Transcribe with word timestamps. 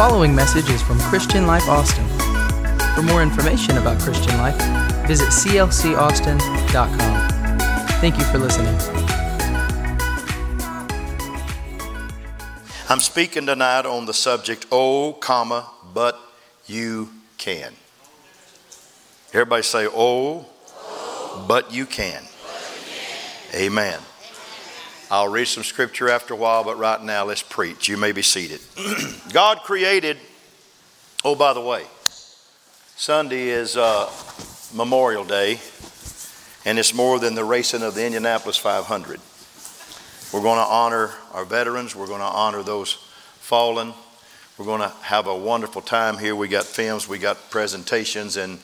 following 0.00 0.34
message 0.34 0.70
is 0.70 0.80
from 0.80 0.98
Christian 0.98 1.46
Life 1.46 1.68
Austin. 1.68 2.08
For 2.94 3.02
more 3.02 3.22
information 3.22 3.76
about 3.76 4.00
Christian 4.00 4.34
Life, 4.38 4.56
visit 5.06 5.28
clcaustin.com. 5.28 7.28
Thank 8.00 8.16
you 8.16 8.24
for 8.24 8.38
listening. 8.38 8.74
I'm 12.88 13.00
speaking 13.00 13.44
tonight 13.44 13.84
on 13.84 14.06
the 14.06 14.14
subject, 14.14 14.64
oh, 14.72 15.12
comma, 15.20 15.68
but 15.92 16.18
you 16.64 17.10
can. 17.36 17.74
Everybody 19.34 19.62
say, 19.62 19.86
oh, 19.86 20.46
but 21.46 21.74
you 21.74 21.84
can. 21.84 22.22
Amen. 23.54 24.00
I'll 25.12 25.28
read 25.28 25.48
some 25.48 25.64
scripture 25.64 26.08
after 26.08 26.34
a 26.34 26.36
while, 26.36 26.62
but 26.62 26.78
right 26.78 27.02
now 27.02 27.24
let's 27.24 27.42
preach. 27.42 27.88
You 27.88 27.96
may 27.96 28.12
be 28.12 28.22
seated. 28.22 28.60
God 29.32 29.58
created, 29.64 30.18
oh, 31.24 31.34
by 31.34 31.52
the 31.52 31.60
way, 31.60 31.84
Sunday 32.94 33.48
is 33.48 33.76
uh, 33.76 34.08
Memorial 34.72 35.24
Day, 35.24 35.58
and 36.64 36.78
it's 36.78 36.94
more 36.94 37.18
than 37.18 37.34
the 37.34 37.42
racing 37.42 37.82
of 37.82 37.96
the 37.96 38.06
Indianapolis 38.06 38.56
500. 38.56 39.20
We're 40.32 40.42
going 40.42 40.58
to 40.64 40.70
honor 40.70 41.10
our 41.32 41.44
veterans, 41.44 41.96
we're 41.96 42.06
going 42.06 42.20
to 42.20 42.26
honor 42.26 42.62
those 42.62 42.92
fallen. 43.40 43.92
We're 44.58 44.66
going 44.66 44.82
to 44.82 44.94
have 45.00 45.26
a 45.26 45.34
wonderful 45.34 45.80
time 45.80 46.18
here. 46.18 46.36
We 46.36 46.46
got 46.46 46.66
films, 46.66 47.08
we 47.08 47.18
got 47.18 47.50
presentations, 47.50 48.36
and 48.36 48.58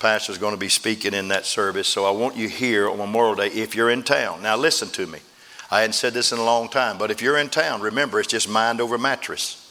Pastor's 0.00 0.38
going 0.38 0.54
to 0.54 0.58
be 0.58 0.68
speaking 0.68 1.14
in 1.14 1.28
that 1.28 1.46
service. 1.46 1.86
So 1.86 2.04
I 2.04 2.10
want 2.10 2.36
you 2.36 2.48
here 2.48 2.90
on 2.90 2.98
Memorial 2.98 3.36
Day 3.36 3.46
if 3.46 3.76
you're 3.76 3.88
in 3.88 4.02
town. 4.02 4.42
Now, 4.42 4.56
listen 4.56 4.88
to 4.88 5.06
me. 5.06 5.20
I 5.70 5.80
hadn't 5.80 5.94
said 5.94 6.14
this 6.14 6.32
in 6.32 6.38
a 6.38 6.44
long 6.44 6.68
time, 6.68 6.96
but 6.96 7.10
if 7.10 7.20
you're 7.20 7.38
in 7.38 7.48
town, 7.48 7.80
remember 7.80 8.20
it's 8.20 8.28
just 8.28 8.48
mind 8.48 8.80
over 8.80 8.98
mattress. 8.98 9.62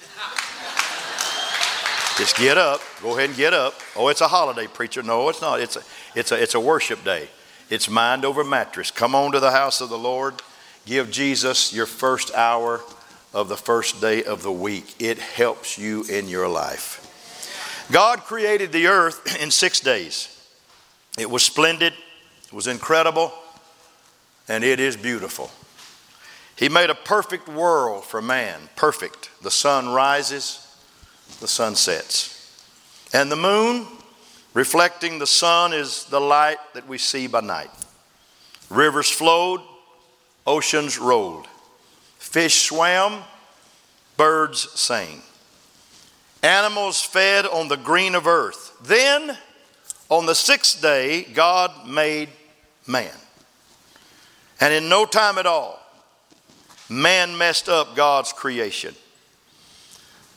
just 2.18 2.36
get 2.38 2.58
up. 2.58 2.82
Go 3.02 3.18
ahead 3.18 3.30
and 3.30 3.38
get 3.38 3.54
up. 3.54 3.76
Oh, 3.96 4.10
it's 4.10 4.22
a 4.22 4.28
holiday, 4.28 4.68
preacher. 4.68 5.04
No, 5.04 5.30
it's 5.30 5.42
not. 5.42 5.62
It's 5.62 5.78
a, 5.78 5.82
it's 6.16 6.32
a, 6.32 6.42
it's 6.42 6.56
a 6.56 6.60
worship 6.60 7.04
day. 7.04 7.30
It's 7.70 7.90
mind 7.90 8.26
over 8.26 8.44
mattress. 8.44 8.92
Come 8.92 9.16
on 9.16 9.32
to 9.32 9.40
the 9.40 9.52
house 9.52 9.80
of 9.80 9.90
the 9.90 9.98
Lord. 9.98 10.36
Give 10.86 11.10
Jesus 11.10 11.74
your 11.74 11.86
first 11.86 12.34
hour 12.36 12.82
of 13.34 13.50
the 13.50 13.58
first 13.58 14.02
day 14.02 14.24
of 14.24 14.44
the 14.44 14.52
week. 14.52 14.96
It 15.00 15.18
helps 15.18 15.78
you 15.78 16.04
in 16.04 16.28
your 16.28 16.48
life. 16.48 17.02
God 17.92 18.22
created 18.22 18.72
the 18.72 18.88
earth 18.88 19.38
in 19.42 19.50
six 19.50 19.80
days. 19.80 20.32
It 21.18 21.30
was 21.30 21.44
splendid, 21.44 21.94
it 22.46 22.54
was 22.54 22.68
incredible, 22.68 23.32
and 24.48 24.64
it 24.64 24.80
is 24.80 24.98
beautiful. 24.98 25.50
He 26.56 26.70
made 26.70 26.90
a 26.90 26.96
perfect 26.96 27.50
world 27.50 28.06
for 28.06 28.22
man, 28.22 28.70
perfect. 28.76 29.30
The 29.42 29.52
sun 29.52 29.90
rises, 29.90 30.66
the 31.42 31.48
sun 31.48 31.76
sets. 31.76 32.32
And 33.14 33.32
the 33.32 33.36
moon, 33.36 33.88
reflecting 34.54 35.20
the 35.20 35.28
sun, 35.28 35.74
is 35.74 36.06
the 36.06 36.22
light 36.22 36.58
that 36.74 36.88
we 36.88 36.98
see 36.98 37.28
by 37.28 37.42
night. 37.42 37.72
Rivers 38.70 39.10
flowed, 39.10 39.62
oceans 40.48 40.98
rolled. 40.98 41.48
Fish 42.18 42.64
swam, 42.64 43.24
birds 44.18 44.72
sang. 44.80 45.22
Animals 46.42 47.02
fed 47.02 47.46
on 47.46 47.68
the 47.68 47.78
green 47.78 48.16
of 48.16 48.28
earth. 48.28 48.78
Then, 48.82 49.38
on 50.10 50.26
the 50.26 50.36
sixth 50.36 50.82
day, 50.82 51.24
God 51.24 51.88
made 51.88 52.30
man. 52.88 53.12
And 54.62 54.74
in 54.74 54.88
no 54.88 55.06
time 55.06 55.38
at 55.38 55.46
all, 55.46 55.85
man 56.90 57.38
messed 57.38 57.70
up 57.70 57.96
God's 57.96 58.32
creation. 58.32 58.96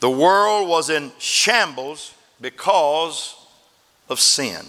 The 0.01 0.11
world 0.11 0.69
was 0.69 0.91
in 0.91 1.13
shambles 1.19 2.15
because 2.41 3.35
of 4.09 4.21
sin. 4.21 4.65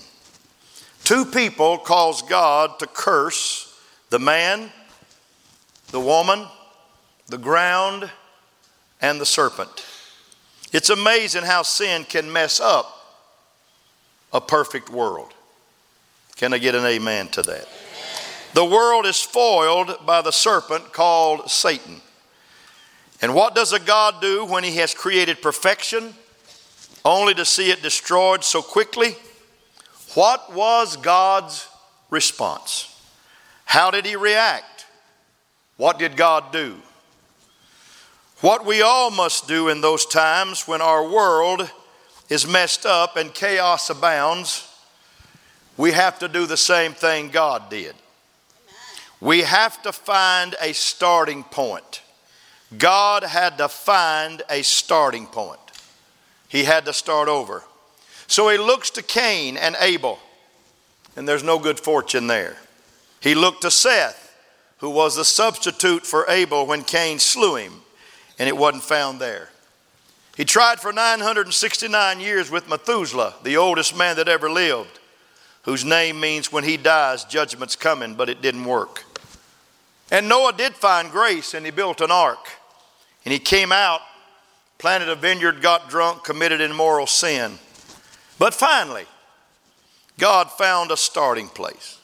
Two 1.03 1.25
people 1.25 1.77
caused 1.77 2.27
God 2.27 2.79
to 2.79 2.87
curse 2.87 3.79
the 4.09 4.19
man, 4.19 4.71
the 5.91 5.99
woman, 5.99 6.45
the 7.27 7.37
ground, 7.37 8.09
and 9.01 9.21
the 9.21 9.25
serpent. 9.25 9.85
It's 10.71 10.89
amazing 10.89 11.43
how 11.43 11.63
sin 11.63 12.03
can 12.03 12.31
mess 12.31 12.59
up 12.59 12.95
a 14.31 14.41
perfect 14.41 14.89
world. 14.89 15.33
Can 16.35 16.53
I 16.53 16.57
get 16.57 16.75
an 16.75 16.85
amen 16.85 17.27
to 17.29 17.41
that? 17.43 17.67
The 18.53 18.65
world 18.65 19.05
is 19.05 19.21
foiled 19.21 20.05
by 20.05 20.21
the 20.21 20.31
serpent 20.31 20.91
called 20.91 21.49
Satan. 21.49 22.01
And 23.21 23.35
what 23.35 23.53
does 23.53 23.73
a 23.73 23.79
God 23.79 24.21
do 24.21 24.45
when 24.45 24.63
he 24.63 24.77
has 24.77 24.93
created 24.93 25.41
perfection 25.41 26.13
only 27.05 27.33
to 27.35 27.45
see 27.45 27.69
it 27.69 27.81
destroyed 27.81 28.43
so 28.43 28.61
quickly? 28.61 29.15
What 30.15 30.53
was 30.53 30.97
God's 30.97 31.67
response? 32.09 32.95
How 33.65 33.91
did 33.91 34.05
he 34.05 34.15
react? 34.15 34.87
What 35.77 35.99
did 35.99 36.17
God 36.17 36.51
do? 36.51 36.77
What 38.41 38.65
we 38.65 38.81
all 38.81 39.11
must 39.11 39.47
do 39.47 39.67
in 39.67 39.81
those 39.81 40.05
times 40.05 40.67
when 40.67 40.81
our 40.81 41.07
world 41.07 41.69
is 42.29 42.47
messed 42.47 42.85
up 42.85 43.17
and 43.17 43.33
chaos 43.33 43.89
abounds, 43.89 44.65
we 45.77 45.91
have 45.91 46.17
to 46.19 46.27
do 46.27 46.45
the 46.45 46.57
same 46.57 46.93
thing 46.93 47.29
God 47.29 47.69
did. 47.69 47.95
We 49.21 49.41
have 49.41 49.81
to 49.83 49.91
find 49.91 50.55
a 50.61 50.73
starting 50.73 51.43
point. 51.43 52.01
God 52.77 53.23
had 53.23 53.57
to 53.57 53.67
find 53.67 54.41
a 54.49 54.61
starting 54.61 55.25
point. 55.25 55.59
He 56.47 56.63
had 56.63 56.85
to 56.85 56.93
start 56.93 57.27
over. 57.27 57.63
So 58.27 58.49
he 58.49 58.57
looks 58.57 58.91
to 58.91 59.01
Cain 59.01 59.57
and 59.57 59.75
Abel, 59.79 60.19
and 61.15 61.27
there's 61.27 61.43
no 61.43 61.59
good 61.59 61.79
fortune 61.79 62.27
there. 62.27 62.57
He 63.21 63.35
looked 63.35 63.63
to 63.63 63.71
Seth, 63.71 64.35
who 64.77 64.89
was 64.89 65.15
the 65.15 65.25
substitute 65.25 66.05
for 66.05 66.25
Abel 66.29 66.65
when 66.65 66.83
Cain 66.83 67.19
slew 67.19 67.55
him, 67.55 67.73
and 68.37 68.47
it 68.47 68.55
wasn't 68.55 68.83
found 68.83 69.19
there. 69.19 69.49
He 70.37 70.45
tried 70.45 70.79
for 70.79 70.93
969 70.93 72.19
years 72.21 72.49
with 72.49 72.69
Methuselah, 72.69 73.33
the 73.43 73.57
oldest 73.57 73.97
man 73.97 74.15
that 74.15 74.29
ever 74.29 74.49
lived, 74.49 74.99
whose 75.63 75.83
name 75.83 76.19
means 76.19 76.51
when 76.51 76.63
he 76.63 76.77
dies, 76.77 77.25
judgment's 77.25 77.75
coming, 77.75 78.15
but 78.15 78.29
it 78.29 78.41
didn't 78.41 78.63
work. 78.63 79.03
And 80.11 80.27
Noah 80.27 80.53
did 80.53 80.73
find 80.73 81.11
grace 81.11 81.53
and 81.53 81.65
he 81.65 81.71
built 81.71 82.01
an 82.01 82.11
ark. 82.11 82.49
And 83.25 83.31
he 83.31 83.39
came 83.39 83.71
out, 83.71 84.01
planted 84.77 85.09
a 85.09 85.15
vineyard, 85.15 85.61
got 85.61 85.89
drunk, 85.89 86.23
committed 86.23 86.61
immoral 86.61 87.07
sin. 87.07 87.59
But 88.39 88.53
finally, 88.53 89.05
God 90.17 90.51
found 90.51 90.91
a 90.91 90.97
starting 90.97 91.47
place. 91.47 91.99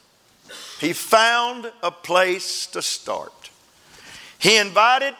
He 0.79 0.93
found 0.93 1.71
a 1.81 1.91
place 1.91 2.67
to 2.67 2.81
start. 2.81 3.49
He 4.37 4.57
invited 4.57 5.15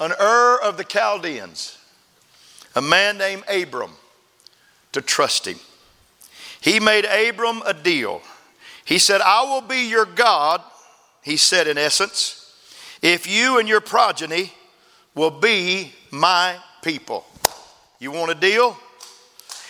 an 0.00 0.12
Ur 0.20 0.60
of 0.62 0.76
the 0.76 0.84
Chaldeans, 0.84 1.78
a 2.74 2.82
man 2.82 3.16
named 3.16 3.44
Abram, 3.48 3.92
to 4.92 5.00
trust 5.00 5.46
him. 5.46 5.58
He 6.60 6.80
made 6.80 7.04
Abram 7.04 7.62
a 7.64 7.72
deal. 7.72 8.20
He 8.84 8.98
said, 8.98 9.20
I 9.20 9.44
will 9.44 9.60
be 9.60 9.88
your 9.88 10.04
God 10.04 10.60
he 11.24 11.36
said, 11.36 11.66
in 11.66 11.78
essence, 11.78 12.54
if 13.02 13.26
you 13.26 13.58
and 13.58 13.68
your 13.68 13.80
progeny 13.80 14.52
will 15.14 15.30
be 15.30 15.92
my 16.10 16.56
people. 16.82 17.24
You 17.98 18.12
want 18.12 18.30
a 18.30 18.34
deal? 18.34 18.76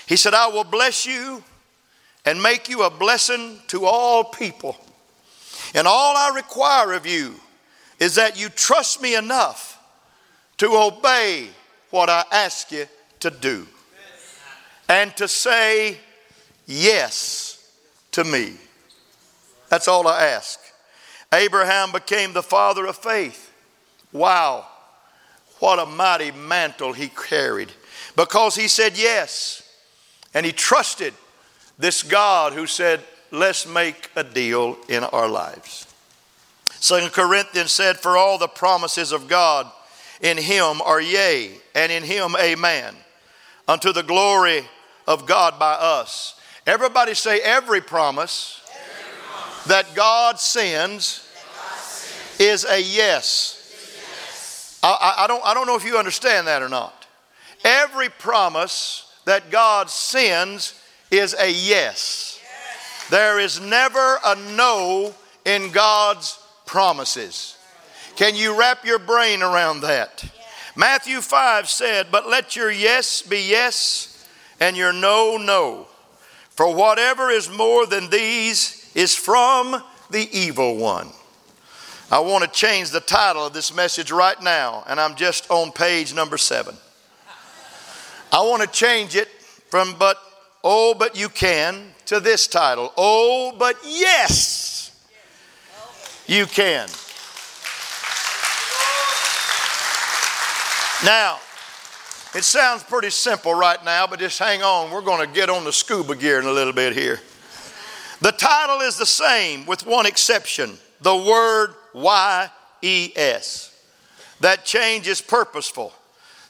He 0.07 0.17
said, 0.17 0.35
I 0.35 0.49
will 0.49 0.65
bless 0.65 1.07
you 1.07 1.43
and 2.25 2.43
make 2.43 2.69
you 2.69 2.83
a 2.83 2.91
blessing 2.91 3.61
to 3.69 3.87
all 3.87 4.25
people. 4.25 4.77
And 5.75 5.87
all 5.87 6.17
I 6.17 6.35
require 6.35 6.93
of 6.93 7.07
you 7.07 7.35
is 7.99 8.17
that 8.17 8.39
you 8.39 8.49
trust 8.49 9.01
me 9.01 9.15
enough 9.15 9.81
to 10.57 10.67
obey 10.73 11.49
what 11.91 12.11
I 12.11 12.25
ask 12.33 12.73
you 12.73 12.87
to 13.21 13.31
do 13.31 13.67
and 14.89 15.17
to 15.17 15.29
say 15.29 15.99
yes 16.67 17.71
to 18.13 18.25
me. 18.25 18.55
That's 19.69 19.89
all 19.89 20.09
I 20.09 20.25
ask. 20.27 20.61
Abraham 21.35 21.93
became 21.93 22.33
the 22.33 22.43
father 22.43 22.87
of 22.87 22.97
faith. 22.97 23.53
Wow, 24.13 24.67
what 25.59 25.79
a 25.79 25.87
mighty 25.87 26.31
mantle 26.31 26.93
he 26.93 27.09
carried 27.09 27.73
because 28.17 28.55
he 28.55 28.69
said 28.69 28.97
yes 28.97 29.63
and 30.33 30.47
he 30.47 30.53
trusted 30.53 31.15
this 31.79 32.03
God 32.03 32.53
who 32.53 32.67
said, 32.67 33.01
Let's 33.31 33.67
make 33.67 34.11
a 34.15 34.23
deal 34.23 34.77
in 34.89 35.03
our 35.03 35.29
lives. 35.29 35.93
Second 36.69 37.11
Corinthians 37.11 37.73
said, 37.73 37.99
For 37.99 38.17
all 38.17 38.39
the 38.39 38.47
promises 38.47 39.11
of 39.11 39.27
God 39.27 39.69
in 40.21 40.37
him 40.37 40.81
are 40.83 41.01
yea, 41.01 41.51
and 41.75 41.91
in 41.91 42.05
him 42.05 42.37
amen, 42.41 42.95
unto 43.67 43.93
the 43.93 44.03
glory 44.03 44.65
of 45.09 45.27
God 45.27 45.59
by 45.59 45.73
us. 45.73 46.41
Everybody 46.67 47.15
say, 47.15 47.41
Every 47.41 47.81
promise, 47.81 48.61
every 48.71 49.19
promise. 49.27 49.65
that 49.65 49.95
God 49.97 50.39
sends 50.39 51.24
is 52.39 52.65
a 52.65 52.81
yes. 52.81 53.61
I, 54.83 55.15
I, 55.19 55.27
don't, 55.27 55.43
I 55.45 55.55
don't 55.55 55.67
know 55.67 55.77
if 55.77 55.85
you 55.85 55.97
understand 55.97 56.47
that 56.47 56.63
or 56.63 56.69
not. 56.69 57.07
Every 57.65 58.09
promise 58.09 59.11
that 59.25 59.51
God 59.51 59.89
sends 59.89 60.81
is 61.11 61.35
a 61.39 61.51
yes. 61.51 62.41
There 63.11 63.39
is 63.39 63.61
never 63.61 64.19
a 64.25 64.37
no 64.55 65.15
in 65.45 65.71
God's 65.71 66.39
promises. 66.67 67.57
Can 68.17 68.35
you 68.35 68.59
wrap 68.59 68.85
your 68.85 68.99
brain 68.99 69.43
around 69.43 69.81
that? 69.81 70.25
Matthew 70.77 71.21
5 71.21 71.69
said, 71.69 72.09
But 72.11 72.29
let 72.29 72.57
your 72.57 72.71
yes 72.71 73.23
be 73.23 73.49
yes 73.49 74.27
and 74.61 74.77
your 74.77 74.93
no, 74.93 75.37
no. 75.37 75.87
For 76.51 76.73
whatever 76.73 77.31
is 77.31 77.51
more 77.51 77.87
than 77.87 78.11
these 78.11 78.91
is 78.95 79.15
from 79.15 79.83
the 80.11 80.29
evil 80.37 80.77
one. 80.77 81.11
I 82.11 82.21
want 82.21 82.45
to 82.45 82.51
change 82.51 82.91
the 82.91 83.01
title 83.01 83.47
of 83.47 83.53
this 83.53 83.75
message 83.75 84.13
right 84.13 84.41
now, 84.43 84.85
and 84.87 85.01
I'm 85.01 85.15
just 85.15 85.51
on 85.51 85.73
page 85.73 86.15
number 86.15 86.37
seven. 86.37 86.77
I 88.33 88.41
want 88.43 88.63
to 88.63 88.69
change 88.69 89.17
it 89.17 89.29
from 89.69 89.95
but 89.99 90.19
oh, 90.63 90.95
but 90.95 91.17
you 91.17 91.29
can 91.29 91.95
to 92.07 92.21
this 92.21 92.47
title 92.47 92.93
Oh, 92.97 93.55
but 93.59 93.77
yes, 93.85 94.91
you 96.27 96.47
can. 96.47 96.89
Now, 101.05 101.39
it 102.35 102.45
sounds 102.45 102.83
pretty 102.83 103.11
simple 103.11 103.55
right 103.55 103.83
now, 103.85 104.07
but 104.07 104.19
just 104.19 104.39
hang 104.39 104.63
on. 104.63 104.91
We're 104.91 105.03
going 105.03 105.27
to 105.27 105.33
get 105.33 105.51
on 105.51 105.65
the 105.65 105.73
scuba 105.73 106.17
gear 106.17 106.41
in 106.41 106.47
a 106.47 106.53
little 106.53 106.73
bit 106.73 106.95
here. 106.95 107.21
The 108.21 108.33
title 108.33 108.81
is 108.81 108.97
the 108.97 109.07
same 109.07 109.67
with 109.67 109.87
one 109.87 110.07
exception 110.07 110.79
the 111.01 111.15
word 111.15 111.75
Y 111.95 112.51
E 112.83 113.13
S. 113.17 113.71
That 114.41 114.67
change 114.67 115.09
is 115.09 115.23
purposeful. 115.23 115.93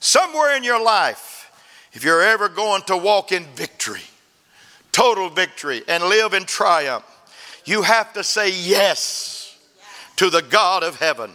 Somewhere 0.00 0.56
in 0.56 0.64
your 0.64 0.82
life, 0.82 1.52
if 1.92 2.02
you're 2.02 2.22
ever 2.22 2.48
going 2.48 2.82
to 2.82 2.96
walk 2.96 3.30
in 3.30 3.44
victory, 3.54 4.02
total 4.90 5.30
victory, 5.30 5.82
and 5.86 6.02
live 6.02 6.34
in 6.34 6.44
triumph, 6.44 7.04
you 7.64 7.82
have 7.82 8.12
to 8.14 8.24
say 8.24 8.50
yes 8.50 9.56
to 10.16 10.30
the 10.30 10.42
God 10.42 10.82
of 10.82 10.96
heaven. 10.96 11.30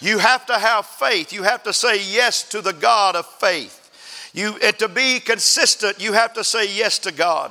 You 0.00 0.18
have 0.18 0.46
to 0.46 0.58
have 0.58 0.86
faith. 0.86 1.32
You 1.32 1.42
have 1.42 1.62
to 1.64 1.72
say 1.72 2.00
yes 2.02 2.48
to 2.50 2.60
the 2.60 2.72
God 2.72 3.16
of 3.16 3.26
faith. 3.26 4.30
You, 4.34 4.56
and 4.62 4.78
to 4.78 4.88
be 4.88 5.18
consistent, 5.20 6.00
you 6.00 6.12
have 6.12 6.34
to 6.34 6.44
say 6.44 6.72
yes 6.72 6.98
to 7.00 7.12
God. 7.12 7.50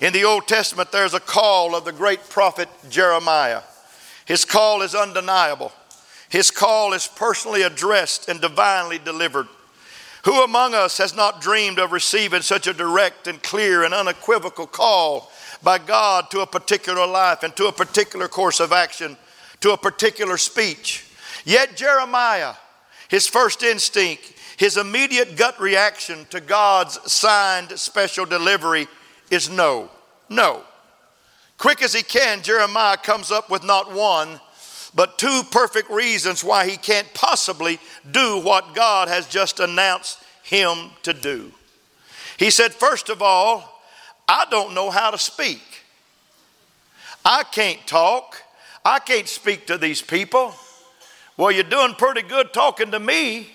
In 0.00 0.12
the 0.12 0.24
Old 0.24 0.46
Testament, 0.46 0.92
there's 0.92 1.14
a 1.14 1.20
call 1.20 1.74
of 1.74 1.84
the 1.84 1.92
great 1.92 2.28
prophet 2.28 2.68
Jeremiah. 2.90 3.62
His 4.28 4.44
call 4.44 4.82
is 4.82 4.94
undeniable. 4.94 5.72
His 6.28 6.50
call 6.50 6.92
is 6.92 7.08
personally 7.08 7.62
addressed 7.62 8.28
and 8.28 8.42
divinely 8.42 8.98
delivered. 8.98 9.48
Who 10.24 10.44
among 10.44 10.74
us 10.74 10.98
has 10.98 11.16
not 11.16 11.40
dreamed 11.40 11.78
of 11.78 11.92
receiving 11.92 12.42
such 12.42 12.66
a 12.66 12.74
direct 12.74 13.26
and 13.26 13.42
clear 13.42 13.84
and 13.84 13.94
unequivocal 13.94 14.66
call 14.66 15.32
by 15.62 15.78
God 15.78 16.30
to 16.30 16.40
a 16.40 16.46
particular 16.46 17.06
life 17.06 17.42
and 17.42 17.56
to 17.56 17.68
a 17.68 17.72
particular 17.72 18.28
course 18.28 18.60
of 18.60 18.70
action, 18.70 19.16
to 19.62 19.72
a 19.72 19.78
particular 19.78 20.36
speech? 20.36 21.06
Yet 21.46 21.74
Jeremiah, 21.74 22.52
his 23.08 23.26
first 23.26 23.62
instinct, 23.62 24.34
his 24.58 24.76
immediate 24.76 25.38
gut 25.38 25.58
reaction 25.58 26.26
to 26.28 26.40
God's 26.40 26.98
signed 27.10 27.70
special 27.78 28.26
delivery 28.26 28.88
is 29.30 29.48
no. 29.48 29.88
No. 30.28 30.64
Quick 31.58 31.82
as 31.82 31.92
he 31.92 32.02
can, 32.02 32.42
Jeremiah 32.42 32.96
comes 32.96 33.32
up 33.32 33.50
with 33.50 33.64
not 33.64 33.92
one, 33.92 34.40
but 34.94 35.18
two 35.18 35.42
perfect 35.50 35.90
reasons 35.90 36.44
why 36.44 36.68
he 36.68 36.76
can't 36.76 37.12
possibly 37.14 37.80
do 38.10 38.40
what 38.40 38.74
God 38.74 39.08
has 39.08 39.26
just 39.26 39.58
announced 39.60 40.22
him 40.44 40.90
to 41.02 41.12
do. 41.12 41.52
He 42.38 42.50
said, 42.50 42.72
First 42.72 43.08
of 43.08 43.20
all, 43.20 43.82
I 44.28 44.46
don't 44.50 44.72
know 44.72 44.90
how 44.90 45.10
to 45.10 45.18
speak. 45.18 45.62
I 47.24 47.42
can't 47.42 47.84
talk. 47.86 48.40
I 48.84 49.00
can't 49.00 49.28
speak 49.28 49.66
to 49.66 49.76
these 49.76 50.00
people. 50.00 50.54
Well, 51.36 51.50
you're 51.50 51.64
doing 51.64 51.94
pretty 51.94 52.22
good 52.22 52.52
talking 52.52 52.92
to 52.92 53.00
me, 53.00 53.48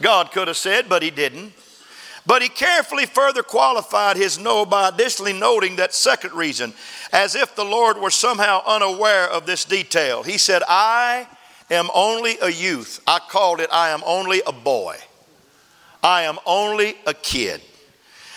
God 0.00 0.32
could 0.32 0.48
have 0.48 0.56
said, 0.56 0.88
but 0.88 1.02
he 1.02 1.10
didn't. 1.10 1.52
But 2.24 2.42
he 2.42 2.48
carefully 2.48 3.06
further 3.06 3.42
qualified 3.42 4.16
his 4.16 4.38
no 4.38 4.64
by 4.64 4.88
additionally 4.88 5.32
noting 5.32 5.76
that 5.76 5.92
second 5.92 6.32
reason, 6.34 6.72
as 7.12 7.34
if 7.34 7.56
the 7.56 7.64
Lord 7.64 7.98
were 7.98 8.10
somehow 8.10 8.62
unaware 8.64 9.28
of 9.28 9.44
this 9.44 9.64
detail. 9.64 10.22
He 10.22 10.38
said, 10.38 10.62
I 10.68 11.26
am 11.70 11.88
only 11.94 12.38
a 12.40 12.50
youth. 12.50 13.00
I 13.06 13.18
called 13.18 13.60
it, 13.60 13.70
I 13.72 13.90
am 13.90 14.02
only 14.06 14.40
a 14.46 14.52
boy. 14.52 14.98
I 16.02 16.22
am 16.22 16.38
only 16.46 16.96
a 17.06 17.14
kid. 17.14 17.60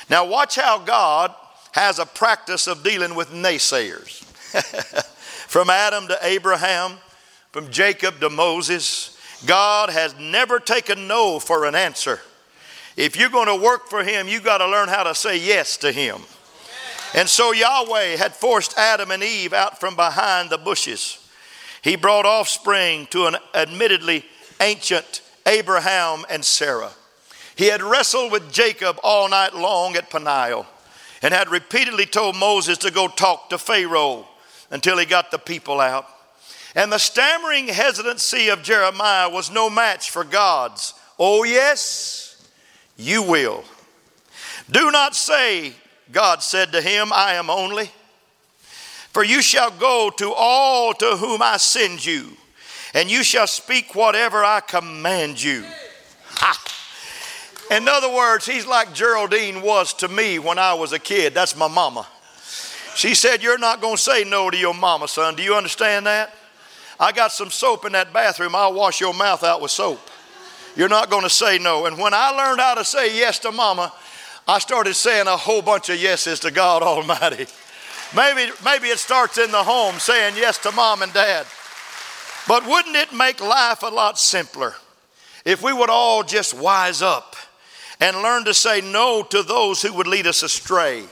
Now, 0.09 0.25
watch 0.25 0.55
how 0.55 0.79
God 0.79 1.33
has 1.71 1.99
a 1.99 2.05
practice 2.05 2.67
of 2.67 2.83
dealing 2.83 3.15
with 3.15 3.29
naysayers. 3.29 4.23
From 5.47 5.69
Adam 5.69 6.07
to 6.07 6.17
Abraham, 6.21 6.97
from 7.51 7.69
Jacob 7.69 8.19
to 8.19 8.29
Moses, 8.29 9.17
God 9.45 9.89
has 9.89 10.13
never 10.19 10.59
taken 10.59 11.07
no 11.07 11.39
for 11.39 11.65
an 11.65 11.75
answer. 11.75 12.19
If 12.95 13.17
you're 13.17 13.29
going 13.29 13.47
to 13.47 13.63
work 13.63 13.89
for 13.89 14.03
Him, 14.03 14.27
you 14.27 14.39
got 14.39 14.59
to 14.59 14.67
learn 14.67 14.87
how 14.87 15.03
to 15.03 15.15
say 15.15 15.37
yes 15.37 15.77
to 15.77 15.91
Him. 15.91 16.21
And 17.13 17.29
so 17.29 17.51
Yahweh 17.51 18.17
had 18.17 18.33
forced 18.33 18.77
Adam 18.77 19.11
and 19.11 19.23
Eve 19.23 19.53
out 19.53 19.79
from 19.79 19.95
behind 19.95 20.49
the 20.49 20.57
bushes. 20.57 21.19
He 21.81 21.95
brought 21.95 22.25
offspring 22.25 23.07
to 23.11 23.27
an 23.27 23.37
admittedly 23.53 24.25
ancient 24.59 25.21
Abraham 25.45 26.25
and 26.29 26.43
Sarah. 26.43 26.91
He 27.55 27.67
had 27.67 27.81
wrestled 27.81 28.31
with 28.31 28.51
Jacob 28.51 28.99
all 29.03 29.29
night 29.29 29.53
long 29.53 29.95
at 29.95 30.09
Peniel 30.09 30.65
and 31.21 31.33
had 31.33 31.49
repeatedly 31.49 32.05
told 32.05 32.35
Moses 32.35 32.77
to 32.79 32.91
go 32.91 33.07
talk 33.07 33.49
to 33.49 33.57
Pharaoh 33.57 34.27
until 34.71 34.97
he 34.97 35.05
got 35.05 35.31
the 35.31 35.37
people 35.37 35.79
out. 35.79 36.07
And 36.75 36.91
the 36.91 36.97
stammering 36.97 37.67
hesitancy 37.67 38.49
of 38.49 38.61
Jeremiah 38.63 39.29
was 39.29 39.49
no 39.49 39.69
match 39.69 40.11
for 40.11 40.25
God's. 40.25 40.93
Oh, 41.17 41.45
yes, 41.45 42.34
you 42.97 43.23
will. 43.23 43.63
Do 44.69 44.91
not 44.91 45.15
say, 45.15 45.73
God 46.11 46.41
said 46.41 46.71
to 46.71 46.81
him, 46.81 47.11
I 47.13 47.33
am 47.33 47.49
only. 47.49 47.89
For 49.11 49.23
you 49.23 49.41
shall 49.41 49.71
go 49.71 50.11
to 50.17 50.33
all 50.33 50.93
to 50.93 51.15
whom 51.17 51.41
I 51.41 51.57
send 51.57 52.05
you, 52.05 52.31
and 52.93 53.09
you 53.09 53.23
shall 53.23 53.47
speak 53.47 53.95
whatever 53.95 54.43
I 54.43 54.59
command 54.59 55.41
you. 55.41 55.63
Ha! 56.31 56.63
In 57.71 57.87
other 57.87 58.13
words, 58.13 58.45
he's 58.45 58.67
like 58.67 58.93
Geraldine 58.93 59.61
was 59.61 59.93
to 59.95 60.07
me 60.07 60.37
when 60.37 60.59
I 60.59 60.73
was 60.73 60.91
a 60.91 60.99
kid. 60.99 61.33
That's 61.33 61.55
my 61.55 61.67
mama. 61.67 62.05
She 62.95 63.15
said, 63.15 63.41
You're 63.41 63.57
not 63.57 63.81
going 63.81 63.95
to 63.95 64.01
say 64.01 64.23
no 64.23 64.49
to 64.49 64.57
your 64.57 64.73
mama, 64.73 65.07
son. 65.07 65.35
Do 65.35 65.43
you 65.43 65.55
understand 65.55 66.05
that? 66.05 66.33
I 66.99 67.11
got 67.11 67.31
some 67.31 67.49
soap 67.49 67.85
in 67.85 67.91
that 67.93 68.13
bathroom. 68.13 68.55
I'll 68.55 68.73
wash 68.73 69.01
your 69.01 69.13
mouth 69.13 69.43
out 69.43 69.61
with 69.61 69.71
soap. 69.71 69.99
You're 70.75 70.89
not 70.89 71.09
going 71.09 71.23
to 71.23 71.29
say 71.29 71.57
no. 71.57 71.85
And 71.85 71.97
when 71.97 72.13
I 72.13 72.31
learned 72.31 72.59
how 72.59 72.75
to 72.75 72.83
say 72.83 73.17
yes 73.17 73.39
to 73.39 73.51
mama, 73.51 73.93
I 74.47 74.59
started 74.59 74.93
saying 74.93 75.27
a 75.27 75.37
whole 75.37 75.61
bunch 75.61 75.89
of 75.89 75.99
yeses 75.99 76.39
to 76.41 76.51
God 76.51 76.83
Almighty. 76.83 77.47
Maybe, 78.15 78.51
maybe 78.63 78.87
it 78.89 78.99
starts 78.99 79.37
in 79.37 79.51
the 79.51 79.63
home 79.63 79.95
saying 79.95 80.35
yes 80.37 80.57
to 80.59 80.71
mom 80.71 81.01
and 81.01 81.11
dad. 81.13 81.45
But 82.47 82.67
wouldn't 82.67 82.95
it 82.95 83.11
make 83.13 83.41
life 83.41 83.81
a 83.81 83.87
lot 83.87 84.19
simpler 84.19 84.75
if 85.43 85.63
we 85.63 85.73
would 85.73 85.89
all 85.89 86.23
just 86.23 86.53
wise 86.53 87.01
up 87.01 87.35
and 87.99 88.17
learn 88.17 88.45
to 88.45 88.53
say 88.53 88.81
no 88.81 89.23
to 89.23 89.41
those 89.41 89.81
who 89.81 89.93
would 89.93 90.07
lead 90.07 90.27
us 90.27 90.43
astray? 90.43 91.05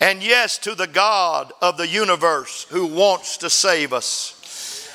And 0.00 0.22
yes 0.22 0.58
to 0.58 0.74
the 0.74 0.86
God 0.86 1.52
of 1.60 1.76
the 1.76 1.86
universe 1.86 2.64
who 2.70 2.86
wants 2.86 3.36
to 3.38 3.50
save 3.50 3.92
us. 3.92 4.34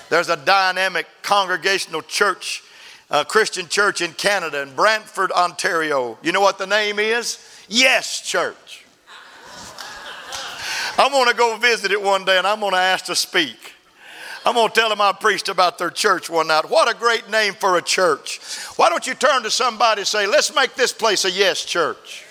There's 0.10 0.30
a 0.30 0.38
dynamic 0.38 1.08
congregational 1.22 2.02
church, 2.02 2.63
uh, 3.14 3.24
Christian 3.24 3.68
church 3.68 4.02
in 4.02 4.12
Canada, 4.14 4.64
in 4.64 4.76
Brantford, 4.76 5.32
Ontario. 5.32 6.18
You 6.24 6.32
know 6.32 6.42
what 6.42 6.58
the 6.58 6.68
name 6.68 6.98
is? 6.98 7.38
Yes 7.70 8.22
Church. 8.22 8.86
I'm 10.98 11.12
going 11.12 11.30
to 11.30 11.36
go 11.36 11.56
visit 11.58 11.92
it 11.92 12.02
one 12.02 12.26
day 12.26 12.38
and 12.38 12.46
I'm 12.46 12.60
going 12.60 12.74
to 12.74 12.80
ask 12.80 13.06
to 13.06 13.16
speak. 13.16 13.74
I'm 14.46 14.56
going 14.56 14.68
to 14.68 14.74
tell 14.74 14.90
them 14.90 15.00
I 15.00 15.14
preached 15.14 15.48
about 15.48 15.78
their 15.78 15.90
church 15.90 16.30
one 16.30 16.48
night. 16.48 16.70
What 16.70 16.94
a 16.94 16.98
great 16.98 17.30
name 17.30 17.54
for 17.54 17.78
a 17.78 17.82
church. 17.82 18.40
Why 18.76 18.90
don't 18.90 19.06
you 19.08 19.14
turn 19.14 19.44
to 19.44 19.52
somebody 19.52 20.02
and 20.02 20.08
say, 20.08 20.28
let's 20.28 20.54
make 20.54 20.74
this 20.76 20.92
place 20.92 21.24
a 21.24 21.32
yes 21.32 21.64
church? 21.64 22.26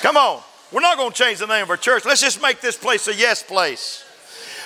Come 0.00 0.16
on. 0.16 0.42
We're 0.70 0.80
not 0.80 0.98
going 0.98 1.12
to 1.12 1.24
change 1.24 1.38
the 1.38 1.46
name 1.46 1.64
of 1.64 1.70
our 1.70 1.76
church. 1.78 2.04
Let's 2.04 2.20
just 2.20 2.40
make 2.42 2.60
this 2.60 2.76
place 2.76 3.08
a 3.08 3.14
yes 3.14 3.42
place. 3.42 4.04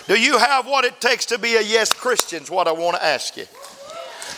Do 0.09 0.21
you 0.21 0.37
have 0.37 0.67
what 0.67 0.85
it 0.85 1.01
takes 1.01 1.27
to 1.27 1.39
be 1.39 1.55
a 1.55 1.63
yes 1.63 1.93
Christian? 1.93 2.43
Is 2.43 2.51
what 2.51 2.67
I 2.67 2.73
want 2.73 2.97
to 2.97 3.05
ask 3.05 3.37
you. 3.37 3.47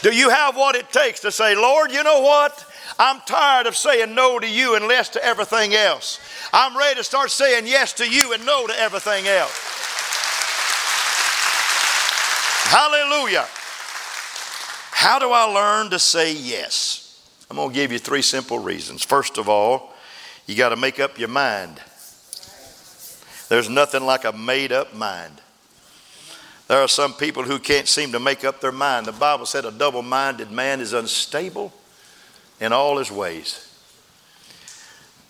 Do 0.04 0.14
you 0.14 0.28
have 0.28 0.54
what 0.54 0.76
it 0.76 0.92
takes 0.92 1.20
to 1.20 1.32
say, 1.32 1.54
Lord, 1.54 1.90
you 1.90 2.02
know 2.02 2.20
what? 2.20 2.66
I'm 2.98 3.22
tired 3.22 3.66
of 3.66 3.74
saying 3.74 4.14
no 4.14 4.38
to 4.38 4.46
you 4.46 4.76
and 4.76 4.84
yes 4.84 5.08
to 5.08 5.24
everything 5.24 5.72
else. 5.72 6.20
I'm 6.52 6.76
ready 6.76 6.96
to 6.96 7.04
start 7.04 7.30
saying 7.30 7.66
yes 7.66 7.94
to 7.94 8.06
you 8.06 8.34
and 8.34 8.44
no 8.44 8.66
to 8.66 8.78
everything 8.78 9.26
else. 9.26 9.58
Hallelujah. 12.64 13.46
How 14.90 15.18
do 15.18 15.30
I 15.32 15.44
learn 15.44 15.88
to 15.88 15.98
say 15.98 16.34
yes? 16.34 17.26
I'm 17.50 17.56
going 17.56 17.70
to 17.70 17.74
give 17.74 17.90
you 17.90 17.98
three 17.98 18.20
simple 18.20 18.58
reasons. 18.58 19.02
First 19.02 19.38
of 19.38 19.48
all, 19.48 19.94
you 20.46 20.54
got 20.54 20.68
to 20.68 20.76
make 20.76 21.00
up 21.00 21.18
your 21.18 21.30
mind. 21.30 21.80
There's 23.48 23.70
nothing 23.70 24.04
like 24.04 24.26
a 24.26 24.32
made 24.32 24.70
up 24.70 24.94
mind. 24.94 25.40
There 26.68 26.80
are 26.80 26.88
some 26.88 27.12
people 27.12 27.42
who 27.42 27.58
can't 27.58 27.86
seem 27.86 28.12
to 28.12 28.20
make 28.20 28.44
up 28.44 28.60
their 28.60 28.72
mind. 28.72 29.06
The 29.06 29.12
Bible 29.12 29.44
said 29.44 29.64
a 29.64 29.70
double 29.70 30.02
minded 30.02 30.50
man 30.50 30.80
is 30.80 30.92
unstable 30.94 31.72
in 32.60 32.72
all 32.72 32.96
his 32.98 33.10
ways. 33.10 33.70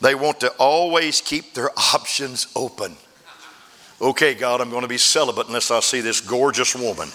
They 0.00 0.14
want 0.14 0.40
to 0.40 0.50
always 0.58 1.20
keep 1.20 1.54
their 1.54 1.70
options 1.94 2.46
open. 2.54 2.96
Okay, 4.00 4.34
God, 4.34 4.60
I'm 4.60 4.70
going 4.70 4.82
to 4.82 4.88
be 4.88 4.98
celibate 4.98 5.46
unless 5.46 5.70
I 5.70 5.80
see 5.80 6.00
this 6.00 6.20
gorgeous 6.20 6.74
woman. 6.74 7.08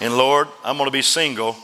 and 0.00 0.16
Lord, 0.16 0.48
I'm 0.64 0.76
going 0.76 0.88
to 0.88 0.92
be 0.92 1.02
single 1.02 1.56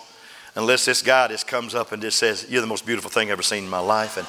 unless 0.55 0.85
this 0.85 1.01
guy 1.01 1.29
just 1.29 1.47
comes 1.47 1.75
up 1.75 1.93
and 1.93 2.03
just 2.03 2.19
says, 2.19 2.47
You're 2.49 2.61
the 2.61 2.67
most 2.67 2.85
beautiful 2.85 3.11
thing 3.11 3.29
I've 3.29 3.33
ever 3.33 3.43
seen 3.43 3.65
in 3.65 3.71
my 3.71 3.79
life. 3.79 4.17
And 4.17 4.27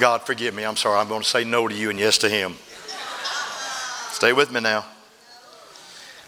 God, 0.00 0.22
forgive 0.22 0.54
me. 0.54 0.64
I'm 0.64 0.76
sorry. 0.76 0.98
I'm 0.98 1.08
going 1.08 1.22
to 1.22 1.28
say 1.28 1.44
no 1.44 1.68
to 1.68 1.74
you 1.74 1.90
and 1.90 1.98
yes 1.98 2.18
to 2.18 2.28
him. 2.28 2.56
Stay 4.16 4.32
with 4.32 4.50
me 4.50 4.60
now. 4.60 4.82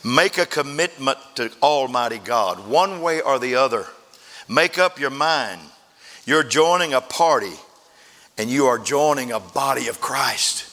Make 0.04 0.37
a 0.37 0.45
commitment 0.45 1.16
to 1.37 1.50
Almighty 1.62 2.18
God, 2.18 2.68
one 2.68 3.00
way 3.00 3.23
or 3.23 3.38
the 3.38 3.54
other. 3.54 3.87
Make 4.47 4.76
up 4.76 5.00
your 5.00 5.09
mind. 5.09 5.62
You're 6.26 6.42
joining 6.42 6.92
a 6.92 7.00
party 7.00 7.54
and 8.37 8.50
you 8.50 8.66
are 8.66 8.78
joining 8.78 9.33
a 9.33 9.40
body 9.40 9.88
of 9.88 10.02
Christ. 10.02 10.71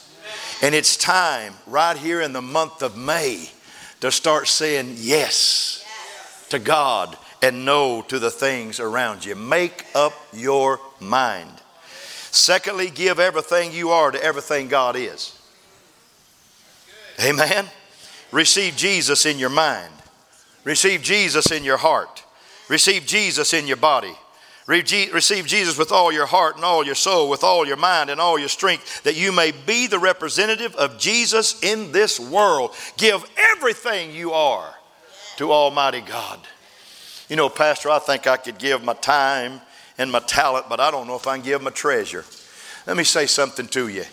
And 0.62 0.74
it's 0.74 0.94
time, 0.94 1.54
right 1.66 1.96
here 1.96 2.20
in 2.20 2.34
the 2.34 2.42
month 2.42 2.82
of 2.82 2.98
May, 2.98 3.48
to 4.02 4.12
start 4.12 4.46
saying 4.46 4.96
yes 4.98 5.86
to 6.50 6.58
God 6.58 7.16
and 7.40 7.64
no 7.64 8.02
to 8.08 8.18
the 8.18 8.30
things 8.30 8.78
around 8.78 9.24
you. 9.24 9.34
Make 9.34 9.86
up 9.94 10.12
your 10.34 10.80
mind. 11.00 11.62
Secondly, 12.30 12.90
give 12.90 13.18
everything 13.18 13.72
you 13.72 13.88
are 13.88 14.10
to 14.10 14.22
everything 14.22 14.68
God 14.68 14.96
is. 14.96 15.35
Amen. 17.20 17.66
Receive 18.32 18.76
Jesus 18.76 19.24
in 19.26 19.38
your 19.38 19.50
mind. 19.50 19.92
Receive 20.64 21.02
Jesus 21.02 21.50
in 21.50 21.64
your 21.64 21.76
heart. 21.76 22.24
Receive 22.68 23.06
Jesus 23.06 23.54
in 23.54 23.66
your 23.66 23.76
body. 23.76 24.14
Receive 24.66 25.46
Jesus 25.46 25.78
with 25.78 25.92
all 25.92 26.10
your 26.10 26.26
heart 26.26 26.56
and 26.56 26.64
all 26.64 26.84
your 26.84 26.96
soul, 26.96 27.30
with 27.30 27.44
all 27.44 27.64
your 27.64 27.76
mind 27.76 28.10
and 28.10 28.20
all 28.20 28.36
your 28.36 28.48
strength, 28.48 29.04
that 29.04 29.16
you 29.16 29.30
may 29.30 29.52
be 29.52 29.86
the 29.86 29.98
representative 29.98 30.74
of 30.74 30.98
Jesus 30.98 31.62
in 31.62 31.92
this 31.92 32.18
world. 32.18 32.74
Give 32.96 33.24
everything 33.36 34.12
you 34.12 34.32
are 34.32 34.74
to 35.36 35.52
Almighty 35.52 36.00
God. 36.00 36.40
You 37.28 37.36
know, 37.36 37.48
Pastor, 37.48 37.90
I 37.90 38.00
think 38.00 38.26
I 38.26 38.36
could 38.36 38.58
give 38.58 38.82
my 38.82 38.94
time 38.94 39.60
and 39.98 40.10
my 40.10 40.20
talent, 40.20 40.68
but 40.68 40.80
I 40.80 40.90
don't 40.90 41.06
know 41.06 41.16
if 41.16 41.28
I 41.28 41.36
can 41.36 41.44
give 41.44 41.62
my 41.62 41.70
treasure. 41.70 42.24
Let 42.88 42.96
me 42.96 43.04
say 43.04 43.26
something 43.26 43.68
to 43.68 43.86
you. 43.86 44.04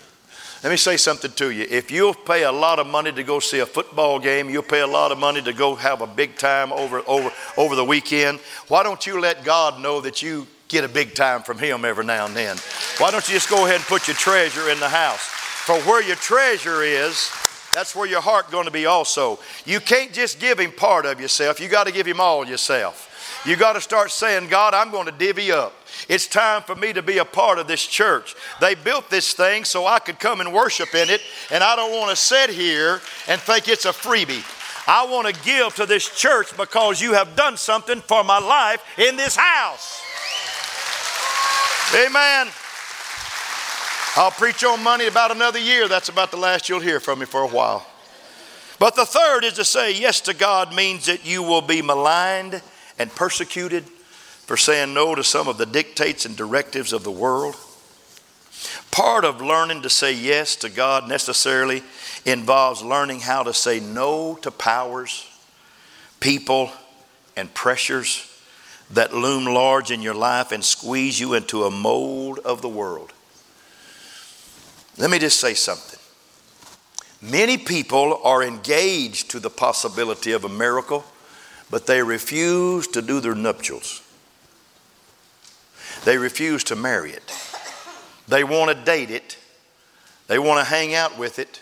Let 0.64 0.70
me 0.70 0.78
say 0.78 0.96
something 0.96 1.32
to 1.34 1.52
you. 1.52 1.68
If 1.70 1.92
you'll 1.92 2.14
pay 2.14 2.44
a 2.44 2.52
lot 2.52 2.80
of 2.80 2.88
money 2.88 3.12
to 3.12 3.24
go 3.24 3.40
see 3.42 3.60
a 3.60 3.66
football 3.66 4.18
game, 4.18 4.50
you'll 4.50 4.64
pay 4.64 4.80
a 4.80 4.88
lot 4.88 5.12
of 5.12 5.18
money 5.18 5.42
to 5.42 5.52
go 5.52 5.76
have 5.76 6.00
a 6.00 6.08
big 6.08 6.38
time 6.38 6.72
over, 6.72 7.04
over, 7.06 7.34
over 7.58 7.76
the 7.76 7.84
weekend, 7.84 8.40
why 8.70 8.82
don't 8.82 9.06
you 9.06 9.20
let 9.20 9.44
God 9.44 9.82
know 9.82 10.00
that 10.00 10.22
you 10.22 10.48
get 10.70 10.86
a 10.86 10.88
big 10.88 11.16
time 11.16 11.42
from 11.42 11.58
Him 11.58 11.84
every 11.84 12.06
now 12.06 12.28
and 12.28 12.34
then? 12.34 12.56
Why 12.98 13.12
don't 13.12 13.28
you 13.28 13.34
just 13.34 13.50
go 13.50 13.66
ahead 13.66 13.76
and 13.76 13.84
put 13.86 14.08
your 14.08 14.16
treasure 14.16 14.70
in 14.70 14.80
the 14.80 14.88
house? 14.88 15.20
For 15.20 15.76
where 15.82 16.02
your 16.02 16.16
treasure 16.16 16.82
is, 16.82 17.30
that's 17.74 17.94
where 17.94 18.08
your 18.08 18.22
heart 18.22 18.50
going 18.50 18.66
to 18.66 18.72
be 18.72 18.86
also. 18.86 19.40
You 19.66 19.82
can't 19.82 20.14
just 20.14 20.40
give 20.40 20.60
him 20.60 20.72
part 20.72 21.06
of 21.06 21.20
yourself. 21.20 21.60
You 21.60 21.68
got 21.68 21.88
to 21.88 21.92
give 21.92 22.06
him 22.06 22.22
all 22.22 22.48
yourself. 22.48 23.10
You 23.46 23.58
got 23.58 23.74
to 23.74 23.82
start 23.82 24.10
saying, 24.12 24.48
God, 24.48 24.74
I'm 24.74 24.90
going 24.90 25.06
to 25.06 25.12
divvy 25.12 25.52
up. 25.52 25.76
It's 26.08 26.28
time 26.28 26.62
for 26.62 26.76
me 26.76 26.94
to 26.94 27.02
be 27.02 27.18
a 27.18 27.26
part 27.26 27.60
of 27.60 27.68
this 27.68 27.86
church. 27.86 28.36
They 28.62 28.74
built 28.74 29.10
this 29.10 29.34
thing 29.34 29.66
so 29.66 29.86
I 29.86 30.00
could 30.00 30.18
come 30.18 30.40
and 30.40 30.54
worship 30.54 30.96
in 30.96 31.10
it, 31.10 31.22
and 31.52 31.62
I 31.62 31.76
don't 31.76 31.92
want 31.92 32.10
to 32.10 32.16
sit 32.16 32.50
here 32.50 33.02
and 33.28 33.42
think 33.42 33.68
it's 33.68 33.84
a 33.86 33.90
freebie. 33.90 34.44
I 34.88 35.06
want 35.06 35.34
to 35.34 35.44
give 35.44 35.76
to 35.76 35.86
this 35.86 36.10
church 36.10 36.56
because 36.56 37.02
you 37.02 37.14
have 37.14 37.36
done 37.36 37.58
something 37.58 38.00
for 38.02 38.24
my 38.24 38.40
life 38.40 38.82
in 38.98 39.18
this 39.18 39.36
house. 39.36 40.02
Amen. 41.94 42.48
I'll 44.16 44.32
preach 44.32 44.64
on 44.64 44.82
money 44.84 45.08
about 45.08 45.32
another 45.32 45.60
year. 45.60 45.88
That's 45.88 46.10
about 46.10 46.32
the 46.32 46.38
last 46.38 46.70
you'll 46.70 46.80
hear 46.80 47.00
from 47.00 47.20
me 47.20 47.26
for 47.26 47.42
a 47.42 47.48
while. 47.48 47.86
But 48.80 48.96
the 48.96 49.06
third 49.06 49.44
is 49.44 49.54
to 49.54 49.66
say 49.66 49.94
yes 49.94 50.22
to 50.22 50.34
God 50.34 50.74
means 50.74 51.06
that 51.08 51.26
you 51.26 51.44
will 51.44 51.62
be 51.62 51.82
maligned 51.82 52.62
and 53.04 53.14
persecuted 53.14 53.84
for 53.84 54.56
saying 54.56 54.94
no 54.94 55.14
to 55.14 55.26
some 55.26 55.50
of 55.50 55.58
the 55.58 55.66
dictates 55.66 56.26
and 56.26 56.38
directives 56.38 56.94
of 56.94 57.04
the 57.04 57.12
world. 57.12 57.54
Part 58.92 59.26
of 59.26 59.42
learning 59.42 59.82
to 59.82 59.90
say 59.90 60.14
yes 60.14 60.56
to 60.58 60.70
God 60.70 61.10
necessarily 61.10 61.84
involves 62.26 62.82
learning 62.82 63.20
how 63.20 63.44
to 63.44 63.54
say 63.54 63.82
no 63.82 64.36
to 64.42 64.52
powers, 64.52 65.28
people, 66.22 66.72
and 67.36 67.54
pressures 67.54 68.30
that 68.92 69.14
loom 69.14 69.46
large 69.46 69.92
in 69.92 70.02
your 70.02 70.14
life 70.14 70.54
and 70.54 70.64
squeeze 70.64 71.20
you 71.20 71.34
into 71.34 71.66
a 71.66 71.72
mold 71.72 72.40
of 72.40 72.62
the 72.62 72.70
world. 72.70 73.12
Let 74.98 75.10
me 75.10 75.20
just 75.20 75.42
say 75.42 75.56
something. 75.56 76.00
Many 77.22 77.58
people 77.58 78.22
are 78.24 78.44
engaged 78.44 79.32
to 79.32 79.42
the 79.42 79.50
possibility 79.50 80.32
of 80.32 80.46
a 80.46 80.50
miracle, 80.50 81.04
but 81.74 81.88
they 81.88 82.04
refuse 82.04 82.86
to 82.86 83.02
do 83.02 83.20
their 83.20 83.34
nuptials. 83.34 84.04
They 86.06 86.20
refuse 86.20 86.64
to 86.66 86.76
marry 86.76 87.10
it. 87.10 87.36
They 88.28 88.44
want 88.44 88.70
to 88.70 88.86
date 88.86 89.10
it. 89.10 89.40
They 90.28 90.38
want 90.38 90.60
to 90.60 90.72
hang 90.72 90.94
out 90.94 91.18
with 91.18 91.40
it. 91.40 91.62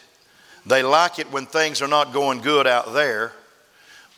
They 0.66 0.84
like 0.84 1.18
it 1.18 1.32
when 1.32 1.46
things 1.46 1.82
are 1.82 1.88
not 1.88 2.12
going 2.12 2.42
good 2.42 2.68
out 2.68 2.94
there. 2.94 3.32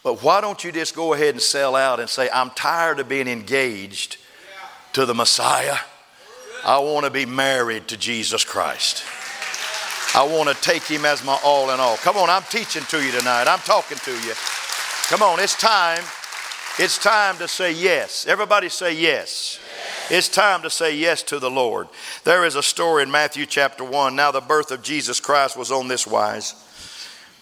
But 0.03 0.23
why 0.23 0.41
don't 0.41 0.63
you 0.63 0.71
just 0.71 0.95
go 0.95 1.13
ahead 1.13 1.35
and 1.35 1.41
sell 1.41 1.75
out 1.75 1.99
and 1.99 2.09
say, 2.09 2.27
I'm 2.33 2.49
tired 2.49 2.99
of 2.99 3.07
being 3.07 3.27
engaged 3.27 4.17
to 4.93 5.05
the 5.05 5.13
Messiah? 5.13 5.77
I 6.65 6.79
want 6.79 7.05
to 7.05 7.11
be 7.11 7.27
married 7.27 7.87
to 7.89 7.97
Jesus 7.97 8.43
Christ. 8.43 9.03
I 10.15 10.23
want 10.23 10.49
to 10.49 10.55
take 10.55 10.81
him 10.81 11.05
as 11.05 11.23
my 11.23 11.37
all 11.43 11.69
in 11.69 11.79
all. 11.79 11.97
Come 11.97 12.17
on, 12.17 12.31
I'm 12.31 12.41
teaching 12.49 12.81
to 12.85 12.99
you 12.99 13.11
tonight. 13.11 13.47
I'm 13.47 13.59
talking 13.59 13.99
to 13.99 14.11
you. 14.11 14.33
Come 15.09 15.21
on, 15.21 15.39
it's 15.39 15.55
time. 15.55 16.01
It's 16.79 16.97
time 16.97 17.37
to 17.37 17.47
say 17.47 17.71
yes. 17.71 18.25
Everybody 18.25 18.69
say 18.69 18.93
yes. 18.93 19.59
It's 20.09 20.29
time 20.29 20.61
to 20.61 20.69
say 20.69 20.95
yes 20.95 21.21
to 21.23 21.39
the 21.39 21.51
Lord. 21.51 21.87
There 22.23 22.45
is 22.45 22.55
a 22.55 22.63
story 22.63 23.03
in 23.03 23.11
Matthew 23.11 23.45
chapter 23.45 23.83
1. 23.83 24.15
Now, 24.15 24.31
the 24.31 24.41
birth 24.41 24.71
of 24.71 24.81
Jesus 24.81 25.19
Christ 25.19 25.57
was 25.57 25.71
on 25.71 25.87
this 25.87 26.07
wise. 26.07 26.55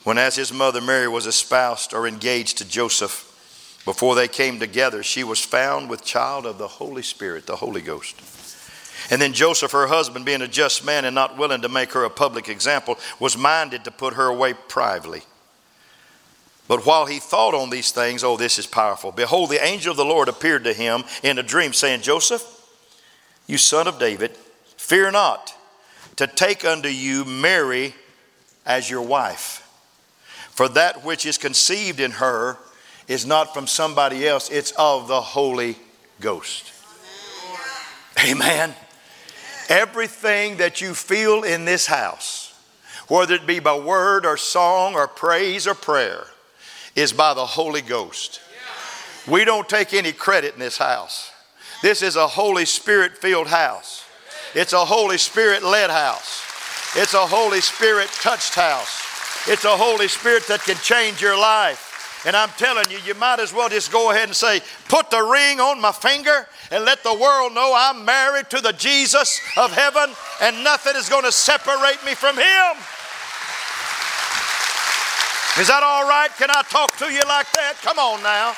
When, 0.04 0.18
as 0.18 0.36
his 0.36 0.52
mother 0.52 0.82
Mary 0.82 1.08
was 1.08 1.28
espoused 1.28 1.94
or 1.94 2.08
engaged 2.08 2.58
to 2.58 2.68
Joseph, 2.68 3.28
before 3.86 4.16
they 4.16 4.28
came 4.28 4.60
together, 4.60 5.04
she 5.04 5.24
was 5.24 5.40
found 5.40 5.88
with 5.88 6.04
child 6.04 6.48
of 6.48 6.58
the 6.58 6.68
Holy 6.68 7.04
Spirit, 7.04 7.46
the 7.46 7.56
Holy 7.56 7.82
Ghost. 7.82 8.20
And 9.12 9.22
then 9.22 9.34
Joseph, 9.34 9.72
her 9.72 9.88
husband, 9.88 10.26
being 10.26 10.42
a 10.42 10.48
just 10.48 10.84
man 10.84 11.06
and 11.06 11.14
not 11.16 11.38
willing 11.38 11.62
to 11.62 11.70
make 11.70 11.94
her 11.94 12.04
a 12.04 12.10
public 12.10 12.50
example, 12.50 12.98
was 13.20 13.38
minded 13.38 13.84
to 13.84 13.92
put 13.92 14.16
her 14.16 14.26
away 14.26 14.54
privately. 14.54 15.22
But 16.72 16.86
while 16.86 17.06
he 17.06 17.20
thought 17.20 17.54
on 17.54 17.70
these 17.70 17.92
things, 17.92 18.24
oh, 18.24 18.38
this 18.38 18.58
is 18.58 18.66
powerful. 18.66 19.12
Behold, 19.12 19.50
the 19.50 19.62
angel 19.62 19.92
of 19.92 19.98
the 19.98 20.06
Lord 20.06 20.30
appeared 20.30 20.64
to 20.64 20.72
him 20.72 21.04
in 21.22 21.38
a 21.38 21.44
dream, 21.44 21.74
saying, 21.74 22.00
Joseph, 22.00 22.46
you 23.46 23.58
son 23.58 23.90
of 23.90 24.00
David, 24.00 24.32
fear 24.78 25.12
not 25.12 25.54
to 26.16 26.28
take 26.28 26.64
unto 26.64 26.88
you 26.88 27.26
Mary 27.26 27.94
as 28.66 28.90
your 28.90 29.02
wife. 29.02 29.68
For 30.52 30.70
that 30.70 31.04
which 31.04 31.26
is 31.26 31.38
conceived 31.38 32.00
in 32.00 32.12
her 32.12 32.58
is 33.06 33.26
not 33.26 33.54
from 33.54 33.68
somebody 33.68 34.26
else, 34.26 34.50
it's 34.50 34.72
of 34.78 35.10
the 35.10 35.20
Holy 35.20 35.76
Ghost. 36.22 36.72
Amen. 38.26 38.74
Everything 39.68 40.56
that 40.56 40.80
you 40.80 40.94
feel 40.94 41.44
in 41.44 41.66
this 41.66 41.88
house, 41.88 42.58
whether 43.10 43.36
it 43.36 43.46
be 43.46 43.60
by 43.60 43.78
word 43.78 44.26
or 44.26 44.38
song 44.38 44.94
or 44.94 45.10
praise 45.10 45.68
or 45.68 45.76
prayer, 45.76 46.28
is 46.96 47.14
by 47.14 47.34
the 47.34 47.46
Holy 47.46 47.82
Ghost. 47.82 48.42
We 49.28 49.46
don't 49.46 49.70
take 49.70 49.94
any 49.94 50.12
credit 50.12 50.54
in 50.54 50.60
this 50.60 50.78
house. 50.78 51.32
This 51.82 52.02
is 52.02 52.16
a 52.16 52.28
Holy 52.28 52.66
Spirit 52.66 53.18
filled 53.18 53.48
house. 53.48 54.04
It's 54.54 54.74
a 54.74 54.86
Holy 54.86 55.18
Spirit 55.18 55.64
led 55.64 55.90
house. 55.90 56.44
It's 56.96 57.14
a 57.14 57.26
Holy 57.26 57.62
Spirit 57.62 58.10
touched 58.10 58.56
house. 58.56 59.48
It's 59.48 59.64
a 59.64 59.76
Holy 59.76 60.08
Spirit 60.08 60.48
that 60.48 60.62
can 60.62 60.76
change 60.78 61.22
your 61.22 61.38
life. 61.38 62.24
And 62.26 62.36
I'm 62.36 62.50
telling 62.50 62.92
you, 62.92 63.00
you 63.06 63.16
might 63.16 63.40
as 63.40 63.52
well 63.52 63.70
just 63.70 63.92
go 63.92 64.12
ahead 64.12 64.26
and 64.26 64.36
say, 64.36 64.62
Put 64.88 65.10
the 65.10 65.24
ring 65.24 65.60
on 65.60 65.82
my 65.82 65.92
finger 65.92 66.48
and 66.70 66.86
let 66.86 67.04
the 67.04 67.14
world 67.14 67.54
know 67.54 67.74
I'm 67.76 68.06
married 68.06 68.50
to 68.52 68.62
the 68.62 68.74
Jesus 68.74 69.40
of 69.58 69.72
heaven 69.72 70.14
and 70.42 70.64
nothing 70.64 70.96
is 70.96 71.10
going 71.10 71.24
to 71.24 71.32
separate 71.32 72.04
me 72.06 72.14
from 72.14 72.38
Him. 72.38 72.78
Is 75.60 75.68
that 75.68 75.84
all 75.84 76.08
right? 76.08 76.30
Can 76.38 76.50
I 76.50 76.62
talk 76.70 76.96
to 76.98 77.06
you 77.06 77.24
like 77.26 77.52
that? 77.52 77.76
Come 77.82 78.00
on 78.00 78.24
now. 78.24 78.52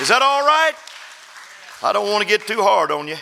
Is 0.00 0.08
that 0.08 0.22
all 0.22 0.46
right? 0.46 0.72
I 1.82 1.92
don't 1.92 2.10
want 2.10 2.22
to 2.22 2.28
get 2.28 2.46
too 2.46 2.62
hard 2.62 2.92
on 2.92 3.08
you. 3.08 3.16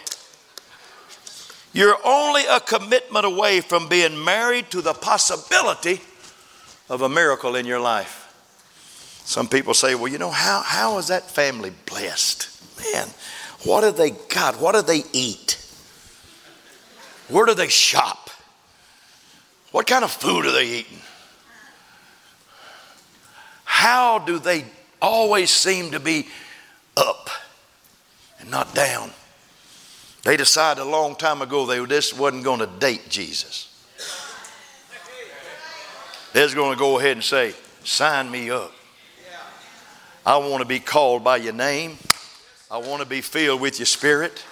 You're 1.73 1.97
only 2.05 2.43
a 2.47 2.61
commitment 2.61 3.25
away 3.25 3.61
from 3.63 3.89
being 3.89 4.23
married 4.23 4.71
to 4.71 4.83
the 4.83 4.93
possibility 4.93 6.01
of 6.91 7.03
a 7.03 7.09
miracle 7.09 7.57
in 7.57 7.65
your 7.65 7.81
life. 7.81 8.21
Some 9.25 9.49
people 9.49 9.75
say, 9.75 9.95
well, 9.95 10.09
you 10.09 10.19
know, 10.19 10.31
how, 10.31 10.61
how 10.65 10.99
is 10.99 11.09
that 11.09 11.31
family 11.31 11.73
blessed? 11.87 12.49
Man, 12.93 13.09
what 13.65 13.85
have 13.85 13.97
they 13.97 14.11
got? 14.11 14.61
What 14.61 14.75
do 14.75 14.83
they 14.83 15.05
eat? 15.13 15.57
Where 17.29 17.47
do 17.47 17.55
they 17.55 17.69
shop? 17.69 18.29
What 19.71 19.87
kind 19.87 20.05
of 20.05 20.11
food 20.11 20.47
are 20.47 20.53
they 20.53 20.67
eating? 20.67 20.99
How 23.81 24.19
do 24.19 24.39
they 24.39 24.67
always 25.01 25.51
seem 25.51 25.93
to 25.93 26.01
be 26.01 26.29
up 26.99 27.31
and 28.39 28.51
not 28.51 28.75
down? 28.75 29.11
They 30.23 30.37
decided 30.37 30.83
a 30.83 30.85
long 30.85 31.17
time 31.17 31.41
ago 31.41 31.65
they 31.65 31.83
just 31.87 32.19
wasn't 32.19 32.45
going 32.45 32.61
to 32.61 32.67
date 32.67 33.09
Jesus. 33.09 33.73
They 36.35 36.43
was 36.43 36.53
going 36.53 36.75
to 36.75 36.79
go 36.79 36.99
ahead 36.99 37.13
and 37.13 37.25
say, 37.25 37.55
sign 37.83 38.31
me 38.31 38.51
up. 38.51 38.71
I 40.27 40.37
want 40.37 40.61
to 40.61 40.69
be 40.69 40.79
called 40.79 41.25
by 41.25 41.39
your 41.39 41.55
name. 41.55 41.97
I 42.71 42.77
want 42.77 43.01
to 43.01 43.09
be 43.09 43.23
filled 43.23 43.63
with 43.63 43.79
your 43.79 43.87
spirit. 43.87 44.45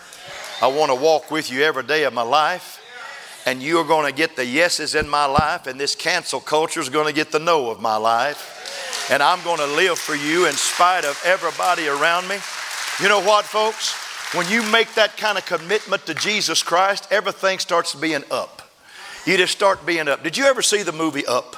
I 0.62 0.68
want 0.68 0.90
to 0.90 0.94
walk 0.94 1.30
with 1.30 1.52
you 1.52 1.64
every 1.64 1.82
day 1.82 2.04
of 2.04 2.14
my 2.14 2.23
life. 2.23 2.80
And 3.44 3.62
you're 3.62 3.85
going 3.85 4.11
to 4.11 4.16
get 4.16 4.37
the 4.37 4.47
yeses 4.47 4.94
in 4.94 5.06
my 5.06 5.26
life, 5.26 5.66
and 5.66 5.78
this 5.78 5.94
cancel 5.94 6.40
culture 6.40 6.80
is 6.80 6.88
going 6.88 7.08
to 7.08 7.12
get 7.12 7.30
the 7.30 7.38
no 7.38 7.68
of 7.68 7.78
my 7.78 7.97
life. 7.97 8.54
And 9.11 9.23
I'm 9.23 9.43
going 9.43 9.59
to 9.59 9.67
live 9.67 9.99
for 9.99 10.15
you 10.15 10.47
in 10.47 10.53
spite 10.53 11.05
of 11.05 11.21
everybody 11.25 11.88
around 11.88 12.29
me. 12.29 12.37
You 13.00 13.09
know 13.09 13.21
what, 13.21 13.45
folks? 13.45 13.95
When 14.35 14.49
you 14.50 14.62
make 14.71 14.93
that 14.95 15.17
kind 15.17 15.38
of 15.38 15.47
commitment 15.47 16.05
to 16.07 16.15
Jesus 16.15 16.62
Christ, 16.62 17.09
everything 17.11 17.59
starts 17.59 17.95
being 17.95 18.23
up. 18.31 18.71
You 19.25 19.37
just 19.38 19.53
start 19.53 19.87
being 19.87 20.09
up. 20.09 20.23
Did 20.23 20.37
you 20.37 20.45
ever 20.45 20.62
see 20.62 20.83
the 20.83 20.93
movie 20.93 21.27
Up? 21.27 21.57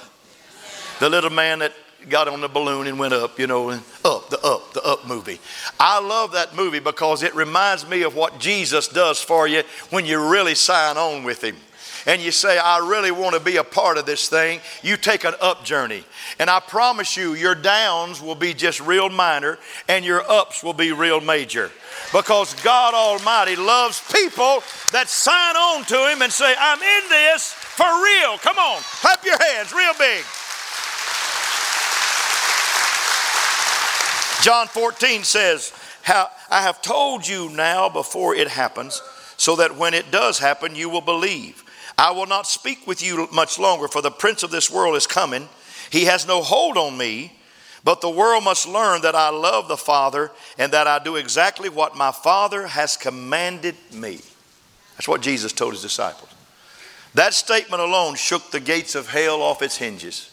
The 1.00 1.09
little 1.09 1.30
man 1.30 1.61
that 1.61 1.73
got 2.09 2.28
on 2.28 2.40
the 2.40 2.49
balloon 2.49 2.87
and 2.87 2.99
went 2.99 3.14
up, 3.14 3.38
you 3.38 3.47
know, 3.47 3.71
and 3.71 3.83
up, 4.04 4.28
the 4.30 4.38
up, 4.42 4.73
the 4.73 4.83
up 4.83 5.07
movie. 5.07 5.40
I 5.78 5.99
love 6.00 6.33
that 6.33 6.54
movie 6.54 6.78
because 6.78 7.23
it 7.23 7.35
reminds 7.35 7.88
me 7.88 8.02
of 8.02 8.14
what 8.14 8.38
Jesus 8.38 8.87
does 8.87 9.21
for 9.21 9.49
you 9.49 9.62
when 9.90 10.07
you 10.07 10.30
really 10.30 10.54
sign 10.54 10.97
on 10.97 11.25
with 11.25 11.42
Him. 11.42 11.57
And 12.07 12.23
you 12.23 12.30
say, 12.30 12.59
I 12.59 12.78
really 12.78 13.11
want 13.11 13.35
to 13.35 13.40
be 13.40 13.57
a 13.57 13.64
part 13.64 13.99
of 13.99 14.07
this 14.07 14.28
thing. 14.28 14.61
You 14.83 14.97
take 14.97 15.25
an 15.25 15.35
up 15.40 15.64
journey. 15.64 16.04
And 16.38 16.49
I 16.49 16.61
promise 16.61 17.16
you, 17.16 17.35
your 17.35 17.54
downs 17.54 18.21
will 18.21 18.35
be 18.35 18.54
just 18.54 18.80
real 18.80 19.11
minor 19.11 19.59
and 19.88 20.04
your 20.04 20.28
ups 20.30 20.62
will 20.62 20.73
be 20.73 20.92
real 20.92 21.21
major. 21.21 21.71
Because 22.12 22.54
God 22.62 22.95
Almighty 22.95 23.57
loves 23.57 24.00
people 24.12 24.62
that 24.92 25.09
sign 25.09 25.57
on 25.57 25.85
to 25.85 26.11
Him 26.11 26.23
and 26.23 26.33
say, 26.33 26.54
I'm 26.59 26.83
in 26.83 27.09
this 27.09 27.52
for 27.52 27.87
real. 27.87 28.38
Come 28.38 28.59
on, 28.59 28.80
clap 28.83 29.25
your 29.25 29.38
hands 29.38 29.73
real 29.73 29.92
big. 29.99 30.25
John 34.42 34.69
14 34.69 35.23
says, 35.23 35.73
How 36.02 36.30
I 36.50 36.62
have 36.62 36.80
told 36.80 37.28
you 37.28 37.50
now 37.50 37.90
before 37.90 38.35
it 38.35 38.49
happens, 38.49 39.02
so 39.37 39.57
that 39.57 39.76
when 39.76 39.92
it 39.92 40.11
does 40.11 40.38
happen, 40.38 40.75
you 40.75 40.88
will 40.88 41.02
believe. 41.02 41.62
I 42.00 42.12
will 42.12 42.25
not 42.25 42.47
speak 42.47 42.87
with 42.87 43.02
you 43.02 43.28
much 43.30 43.59
longer, 43.59 43.87
for 43.87 44.00
the 44.00 44.11
prince 44.11 44.42
of 44.42 44.50
this 44.50 44.71
world 44.71 44.97
is 44.97 45.07
coming. 45.07 45.50
He 45.90 46.07
has 46.07 46.26
no 46.26 46.40
hold 46.40 46.78
on 46.78 46.97
me, 46.97 47.38
but 47.85 48.00
the 48.00 48.09
world 48.09 48.42
must 48.42 48.66
learn 48.66 49.02
that 49.02 49.14
I 49.14 49.28
love 49.28 49.69
the 49.69 49.76
Father 49.76 50.30
and 50.57 50.73
that 50.73 50.87
I 50.87 50.99
do 50.99 51.16
exactly 51.16 51.69
what 51.69 51.99
my 51.99 52.11
Father 52.11 52.69
has 52.69 52.97
commanded 52.97 53.75
me. 53.93 54.23
That's 54.97 55.08
what 55.08 55.21
Jesus 55.21 55.52
told 55.52 55.75
his 55.75 55.82
disciples. 55.82 56.30
That 57.13 57.34
statement 57.34 57.82
alone 57.82 58.15
shook 58.15 58.50
the 58.50 58.60
gates 58.60 58.95
of 58.95 59.06
hell 59.10 59.43
off 59.43 59.60
its 59.60 59.76
hinges. 59.76 60.30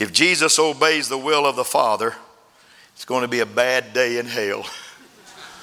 If 0.00 0.12
Jesus 0.12 0.58
obeys 0.58 1.08
the 1.08 1.16
will 1.16 1.46
of 1.46 1.54
the 1.54 1.62
Father, 1.62 2.16
it's 2.92 3.04
going 3.04 3.22
to 3.22 3.28
be 3.28 3.38
a 3.38 3.46
bad 3.46 3.92
day 3.92 4.18
in 4.18 4.26
hell. 4.26 4.66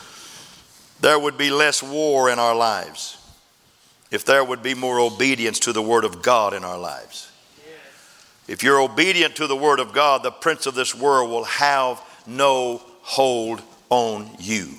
there 1.02 1.20
would 1.20 1.38
be 1.38 1.52
less 1.52 1.84
war 1.84 2.30
in 2.30 2.40
our 2.40 2.56
lives 2.56 3.18
if 4.14 4.24
there 4.24 4.44
would 4.44 4.62
be 4.62 4.76
more 4.76 5.00
obedience 5.00 5.58
to 5.58 5.74
the 5.74 5.82
Word 5.82 6.06
of 6.06 6.22
God 6.22 6.54
in 6.54 6.64
our 6.64 6.78
lives. 6.78 7.32
If 8.48 8.62
you're 8.62 8.80
obedient 8.80 9.36
to 9.38 9.48
the 9.48 9.56
Word 9.56 9.80
of 9.80 9.92
God, 9.92 10.22
the 10.22 10.30
prince 10.30 10.68
of 10.68 10.76
this 10.76 10.94
world 10.94 11.32
will 11.32 11.46
have 11.46 12.00
no 12.28 12.80
hold 13.02 13.64
on 13.90 14.30
you. 14.38 14.70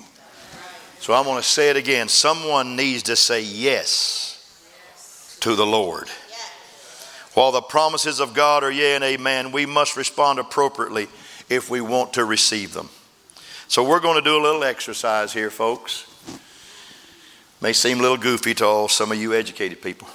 So 0.99 1.13
I'm 1.13 1.25
going 1.25 1.35
to 1.35 1.47
say 1.47 1.69
it 1.69 1.75
again. 1.75 2.07
Someone 2.07 2.77
needs 2.77 3.03
to 3.03 3.17
say 3.17 3.41
yes 3.41 5.37
to 5.41 5.53
the 5.53 5.65
Lord. 5.65 6.07
While 7.33 7.51
the 7.51 7.61
promises 7.61 8.21
of 8.21 8.33
God 8.33 8.63
are 8.63 8.71
yea 8.71 8.95
and 8.95 9.03
amen, 9.03 9.51
we 9.51 9.65
must 9.65 9.97
respond 9.97 10.39
appropriately 10.39 11.09
if 11.49 11.69
we 11.69 11.81
want 11.81 12.13
to 12.13 12.23
receive 12.23 12.73
them. 12.73 12.87
So 13.67 13.83
we're 13.83 13.99
going 13.99 14.15
to 14.15 14.21
do 14.21 14.37
a 14.37 14.41
little 14.41 14.63
exercise 14.63 15.33
here, 15.33 15.49
folks. 15.49 16.09
May 17.65 17.73
seem 17.73 17.97
a 17.97 18.03
little 18.03 18.17
goofy 18.17 18.53
to 18.53 18.65
all 18.67 18.87
some 18.87 19.11
of 19.11 19.17
you 19.17 19.33
educated 19.33 19.81
people. 19.81 20.07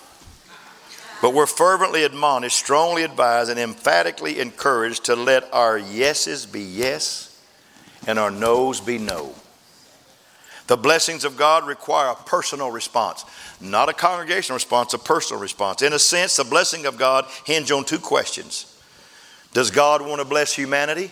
But 1.21 1.35
we're 1.35 1.47
fervently 1.47 2.05
admonished, 2.05 2.57
strongly 2.57 3.03
advised, 3.03 3.51
and 3.51 3.59
emphatically 3.59 4.39
encouraged 4.39 5.07
to 5.07 5.17
let 5.17 5.53
our 5.53 5.77
yeses 5.77 6.47
be 6.47 6.61
yes 6.61 7.43
and 8.07 8.21
our 8.21 8.31
noes 8.31 8.81
be 8.81 8.99
no. 8.99 9.35
The 10.69 10.77
blessings 10.77 11.25
of 11.25 11.37
God 11.37 11.67
require 11.67 12.11
a 12.11 12.15
personal 12.15 12.71
response, 12.71 13.25
not 13.61 13.89
a 13.89 13.95
congregational 13.95 14.55
response, 14.55 14.95
a 14.95 14.99
personal 14.99 15.43
response. 15.43 15.83
In 15.83 15.93
a 15.93 15.99
sense, 15.99 16.37
the 16.37 16.45
blessing 16.45 16.87
of 16.87 16.99
God 16.99 17.25
hinge 17.45 17.73
on 17.73 17.85
two 17.85 17.99
questions 17.99 18.81
does 19.53 19.73
God 19.73 20.03
want 20.03 20.21
to 20.21 20.25
bless 20.25 20.55
humanity? 20.55 21.11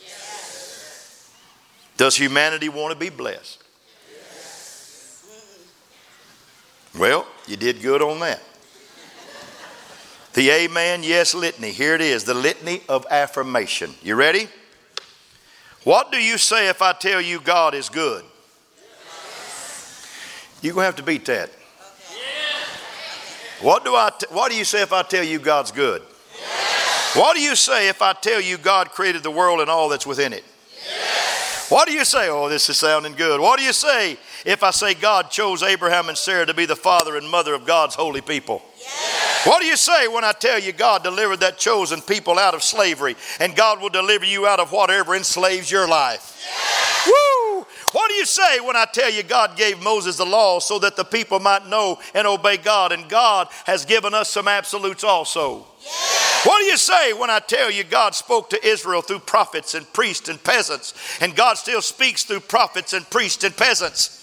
Yes. 0.00 1.30
Does 1.98 2.16
humanity 2.16 2.70
want 2.70 2.94
to 2.94 2.98
be 2.98 3.10
blessed? 3.10 3.58
Yes. 3.58 3.62
Well, 6.98 7.26
you 7.46 7.56
did 7.56 7.80
good 7.80 8.02
on 8.02 8.20
that. 8.20 8.40
The 10.34 10.50
Amen, 10.50 11.02
yes 11.02 11.34
litany. 11.34 11.72
Here 11.72 11.94
it 11.94 12.00
is 12.00 12.24
the 12.24 12.34
litany 12.34 12.82
of 12.88 13.06
affirmation. 13.10 13.94
You 14.02 14.14
ready? 14.14 14.48
What 15.84 16.12
do 16.12 16.18
you 16.18 16.38
say 16.38 16.68
if 16.68 16.80
I 16.80 16.92
tell 16.92 17.20
you 17.20 17.40
God 17.40 17.74
is 17.74 17.88
good? 17.88 18.24
You're 20.62 20.74
going 20.74 20.82
to 20.82 20.86
have 20.86 20.96
to 20.96 21.02
beat 21.02 21.24
that. 21.26 21.50
What 23.60 23.84
do, 23.84 23.94
I 23.94 24.10
t- 24.18 24.26
what 24.30 24.50
do 24.50 24.56
you 24.56 24.64
say 24.64 24.82
if 24.82 24.92
I 24.92 25.02
tell 25.02 25.24
you 25.24 25.38
God's 25.38 25.70
good? 25.70 26.02
What 27.14 27.36
do 27.36 27.42
you 27.42 27.54
say 27.54 27.88
if 27.88 28.00
I 28.00 28.12
tell 28.12 28.40
you 28.40 28.58
God 28.58 28.90
created 28.90 29.22
the 29.22 29.30
world 29.30 29.60
and 29.60 29.68
all 29.68 29.88
that's 29.88 30.06
within 30.06 30.32
it? 30.32 30.44
Yes. 31.72 31.78
What 31.78 31.88
do 31.88 31.94
you 31.94 32.04
say? 32.04 32.28
Oh, 32.28 32.48
this 32.48 32.68
is 32.68 32.76
sounding 32.76 33.14
good. 33.14 33.40
What 33.40 33.58
do 33.58 33.64
you 33.64 33.72
say 33.72 34.18
if 34.44 34.62
I 34.62 34.70
say 34.70 34.92
God 34.92 35.30
chose 35.30 35.62
Abraham 35.62 36.08
and 36.08 36.18
Sarah 36.18 36.44
to 36.44 36.54
be 36.54 36.66
the 36.66 36.76
father 36.76 37.16
and 37.16 37.28
mother 37.28 37.54
of 37.54 37.64
God's 37.64 37.94
holy 37.94 38.20
people? 38.20 38.62
Yes. 38.78 39.46
What 39.46 39.60
do 39.60 39.66
you 39.66 39.76
say 39.76 40.06
when 40.06 40.22
I 40.22 40.32
tell 40.32 40.58
you 40.58 40.72
God 40.72 41.02
delivered 41.02 41.40
that 41.40 41.58
chosen 41.58 42.00
people 42.02 42.38
out 42.38 42.54
of 42.54 42.62
slavery 42.62 43.16
and 43.40 43.56
God 43.56 43.80
will 43.80 43.88
deliver 43.88 44.24
you 44.24 44.46
out 44.46 44.60
of 44.60 44.70
whatever 44.70 45.14
enslaves 45.14 45.70
your 45.70 45.88
life? 45.88 46.38
Yes. 46.44 47.06
Woo! 47.06 47.66
What 47.92 48.08
do 48.08 48.14
you 48.14 48.26
say 48.26 48.60
when 48.60 48.76
I 48.76 48.86
tell 48.92 49.10
you 49.10 49.22
God 49.22 49.56
gave 49.56 49.82
Moses 49.82 50.16
the 50.16 50.26
law 50.26 50.60
so 50.60 50.78
that 50.78 50.96
the 50.96 51.04
people 51.04 51.40
might 51.40 51.66
know 51.66 51.98
and 52.14 52.26
obey 52.26 52.58
God 52.58 52.92
and 52.92 53.08
God 53.08 53.48
has 53.64 53.84
given 53.84 54.14
us 54.14 54.28
some 54.28 54.46
absolutes 54.46 55.04
also? 55.04 55.66
What 56.44 56.60
do 56.60 56.64
you 56.64 56.76
say 56.76 57.12
when 57.12 57.30
I 57.30 57.38
tell 57.38 57.70
you 57.70 57.84
God 57.84 58.14
spoke 58.14 58.50
to 58.50 58.66
Israel 58.66 59.00
through 59.00 59.20
prophets 59.20 59.74
and 59.74 59.90
priests 59.92 60.28
and 60.28 60.42
peasants, 60.42 60.94
and 61.20 61.36
God 61.36 61.54
still 61.54 61.82
speaks 61.82 62.24
through 62.24 62.40
prophets 62.40 62.92
and 62.92 63.08
priests 63.08 63.44
and 63.44 63.56
peasants? 63.56 64.22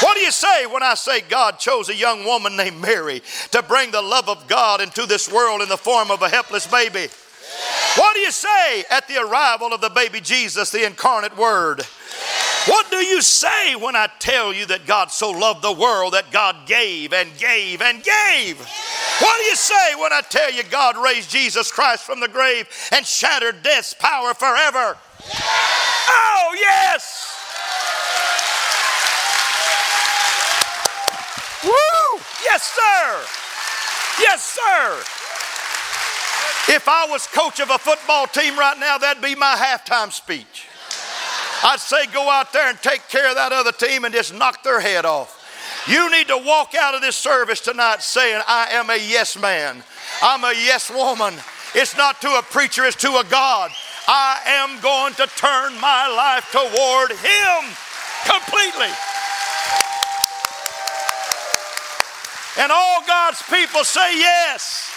What 0.00 0.14
do 0.14 0.20
you 0.20 0.32
say 0.32 0.66
when 0.66 0.82
I 0.82 0.94
say 0.94 1.20
God 1.20 1.58
chose 1.58 1.88
a 1.88 1.94
young 1.94 2.24
woman 2.24 2.56
named 2.56 2.80
Mary 2.80 3.22
to 3.52 3.62
bring 3.62 3.90
the 3.90 4.02
love 4.02 4.28
of 4.28 4.48
God 4.48 4.80
into 4.80 5.06
this 5.06 5.30
world 5.30 5.62
in 5.62 5.68
the 5.68 5.76
form 5.76 6.10
of 6.10 6.22
a 6.22 6.28
helpless 6.28 6.66
baby? 6.66 7.08
What 7.96 8.14
do 8.14 8.20
you 8.20 8.30
say 8.30 8.84
at 8.90 9.06
the 9.06 9.18
arrival 9.18 9.72
of 9.72 9.80
the 9.80 9.90
baby 9.90 10.20
Jesus, 10.20 10.70
the 10.70 10.86
incarnate 10.86 11.36
Word? 11.36 11.82
What 12.66 12.90
do 12.90 12.98
you 12.98 13.22
say 13.22 13.74
when 13.74 13.96
I 13.96 14.08
tell 14.18 14.52
you 14.52 14.66
that 14.66 14.86
God 14.86 15.10
so 15.10 15.30
loved 15.30 15.62
the 15.62 15.72
world 15.72 16.12
that 16.12 16.30
God 16.30 16.66
gave 16.66 17.12
and 17.12 17.30
gave 17.38 17.80
and 17.80 18.02
gave? 18.02 18.58
What 19.18 19.38
do 19.38 19.44
you 19.44 19.49
say 19.70 19.94
when 19.94 20.12
I 20.12 20.20
tell 20.22 20.52
you 20.52 20.62
God 20.64 20.96
raised 20.96 21.30
Jesus 21.30 21.70
Christ 21.70 22.04
from 22.04 22.20
the 22.20 22.28
grave 22.28 22.68
and 22.92 23.06
shattered 23.06 23.62
death's 23.62 23.94
power 23.94 24.34
forever? 24.34 24.96
Oh, 25.32 26.56
yes! 26.58 27.36
Woo! 31.62 32.20
Yes, 32.44 32.62
sir! 32.62 33.26
Yes, 34.20 34.42
sir! 34.42 35.02
If 36.74 36.88
I 36.88 37.06
was 37.08 37.26
coach 37.26 37.60
of 37.60 37.70
a 37.70 37.78
football 37.78 38.26
team 38.26 38.58
right 38.58 38.78
now, 38.78 38.98
that'd 38.98 39.22
be 39.22 39.34
my 39.34 39.54
halftime 39.56 40.12
speech. 40.12 40.66
I'd 41.62 41.80
say 41.80 42.06
go 42.06 42.28
out 42.30 42.52
there 42.52 42.68
and 42.70 42.78
take 42.80 43.06
care 43.08 43.28
of 43.28 43.36
that 43.36 43.52
other 43.52 43.72
team 43.72 44.04
and 44.04 44.14
just 44.14 44.34
knock 44.34 44.62
their 44.62 44.80
head 44.80 45.04
off. 45.04 45.39
You 45.88 46.10
need 46.10 46.28
to 46.28 46.36
walk 46.36 46.74
out 46.74 46.94
of 46.94 47.00
this 47.00 47.16
service 47.16 47.60
tonight 47.60 48.02
saying, 48.02 48.42
I 48.46 48.68
am 48.72 48.90
a 48.90 48.96
yes 48.96 49.38
man. 49.38 49.82
I'm 50.22 50.44
a 50.44 50.52
yes 50.52 50.90
woman. 50.90 51.34
It's 51.74 51.96
not 51.96 52.20
to 52.22 52.28
a 52.28 52.42
preacher, 52.42 52.84
it's 52.84 52.96
to 52.96 53.18
a 53.18 53.24
God. 53.24 53.70
I 54.06 54.40
am 54.44 54.80
going 54.80 55.14
to 55.14 55.26
turn 55.36 55.80
my 55.80 56.08
life 56.08 56.50
toward 56.50 57.12
Him 57.12 57.76
completely. 58.24 58.92
And 62.58 62.72
all 62.72 63.02
God's 63.06 63.42
people 63.42 63.84
say 63.84 64.18
yes. 64.18 64.90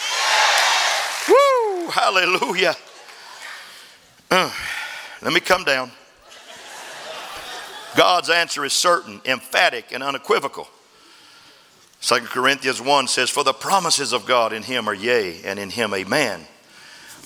Woo! 1.29 1.87
Hallelujah. 1.89 2.75
Uh, 4.29 4.51
let 5.21 5.31
me 5.31 5.39
come 5.39 5.63
down. 5.63 5.91
God's 7.95 8.29
answer 8.29 8.65
is 8.65 8.73
certain, 8.73 9.21
emphatic, 9.25 9.91
and 9.91 10.01
unequivocal. 10.01 10.67
2 12.03 12.15
Corinthians 12.25 12.81
1 12.81 13.07
says, 13.07 13.29
For 13.29 13.45
the 13.45 13.53
promises 13.53 14.11
of 14.11 14.25
God 14.25 14.51
in 14.51 14.63
him 14.63 14.89
are 14.89 14.93
yea, 14.93 15.41
and 15.45 15.57
in 15.57 15.69
him 15.69 15.93
amen, 15.93 16.41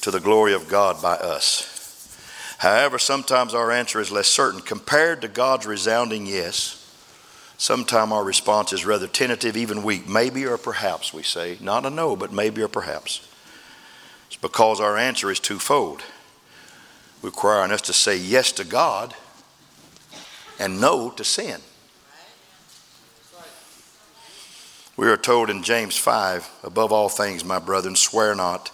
to 0.01 0.11
the 0.11 0.19
glory 0.19 0.53
of 0.53 0.67
God 0.69 1.01
by 1.01 1.15
us. 1.15 1.73
However, 2.59 2.99
sometimes 2.99 3.55
our 3.55 3.71
answer 3.71 3.99
is 3.99 4.11
less 4.11 4.27
certain. 4.27 4.61
Compared 4.61 5.21
to 5.21 5.27
God's 5.27 5.65
resounding 5.65 6.27
yes, 6.27 6.95
sometimes 7.57 8.11
our 8.11 8.23
response 8.23 8.71
is 8.71 8.85
rather 8.85 9.07
tentative, 9.07 9.57
even 9.57 9.81
weak. 9.81 10.07
Maybe 10.07 10.45
or 10.45 10.59
perhaps, 10.59 11.11
we 11.11 11.23
say. 11.23 11.57
Not 11.59 11.87
a 11.87 11.89
no, 11.89 12.15
but 12.15 12.31
maybe 12.31 12.61
or 12.61 12.67
perhaps. 12.67 13.27
It's 14.27 14.35
because 14.35 14.79
our 14.79 14.95
answer 14.95 15.31
is 15.31 15.39
twofold, 15.39 16.03
requiring 17.23 17.71
us 17.71 17.81
to 17.81 17.93
say 17.93 18.15
yes 18.15 18.51
to 18.51 18.63
God 18.63 19.15
and 20.59 20.79
no 20.79 21.09
to 21.09 21.23
sin. 21.23 21.61
We 24.97 25.07
are 25.09 25.17
told 25.17 25.51
in 25.51 25.61
James 25.61 25.95
5 25.95 26.61
above 26.63 26.91
all 26.91 27.07
things, 27.07 27.45
my 27.45 27.59
brethren, 27.59 27.95
swear 27.95 28.33
not, 28.33 28.71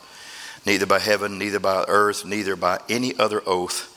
neither 0.65 0.85
by 0.85 0.99
heaven, 0.99 1.37
neither 1.37 1.59
by 1.59 1.83
earth, 1.89 2.23
neither 2.23 2.55
by 2.55 2.79
any 2.87 3.13
other 3.19 3.43
oath, 3.45 3.89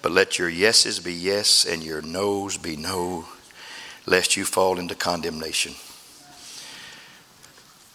but 0.00 0.10
let 0.10 0.38
your 0.38 0.48
yeses 0.48 0.98
be 0.98 1.12
yes 1.12 1.66
and 1.66 1.84
your 1.84 2.00
noes 2.00 2.56
be 2.56 2.74
no, 2.74 3.26
lest 4.06 4.34
you 4.34 4.46
fall 4.46 4.78
into 4.78 4.94
condemnation. 4.94 5.74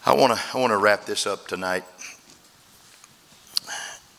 I 0.06 0.14
want 0.14 0.38
to 0.38 0.40
I 0.54 0.58
want 0.60 0.70
to 0.70 0.78
wrap 0.78 1.04
this 1.04 1.26
up 1.26 1.48
tonight. 1.48 1.84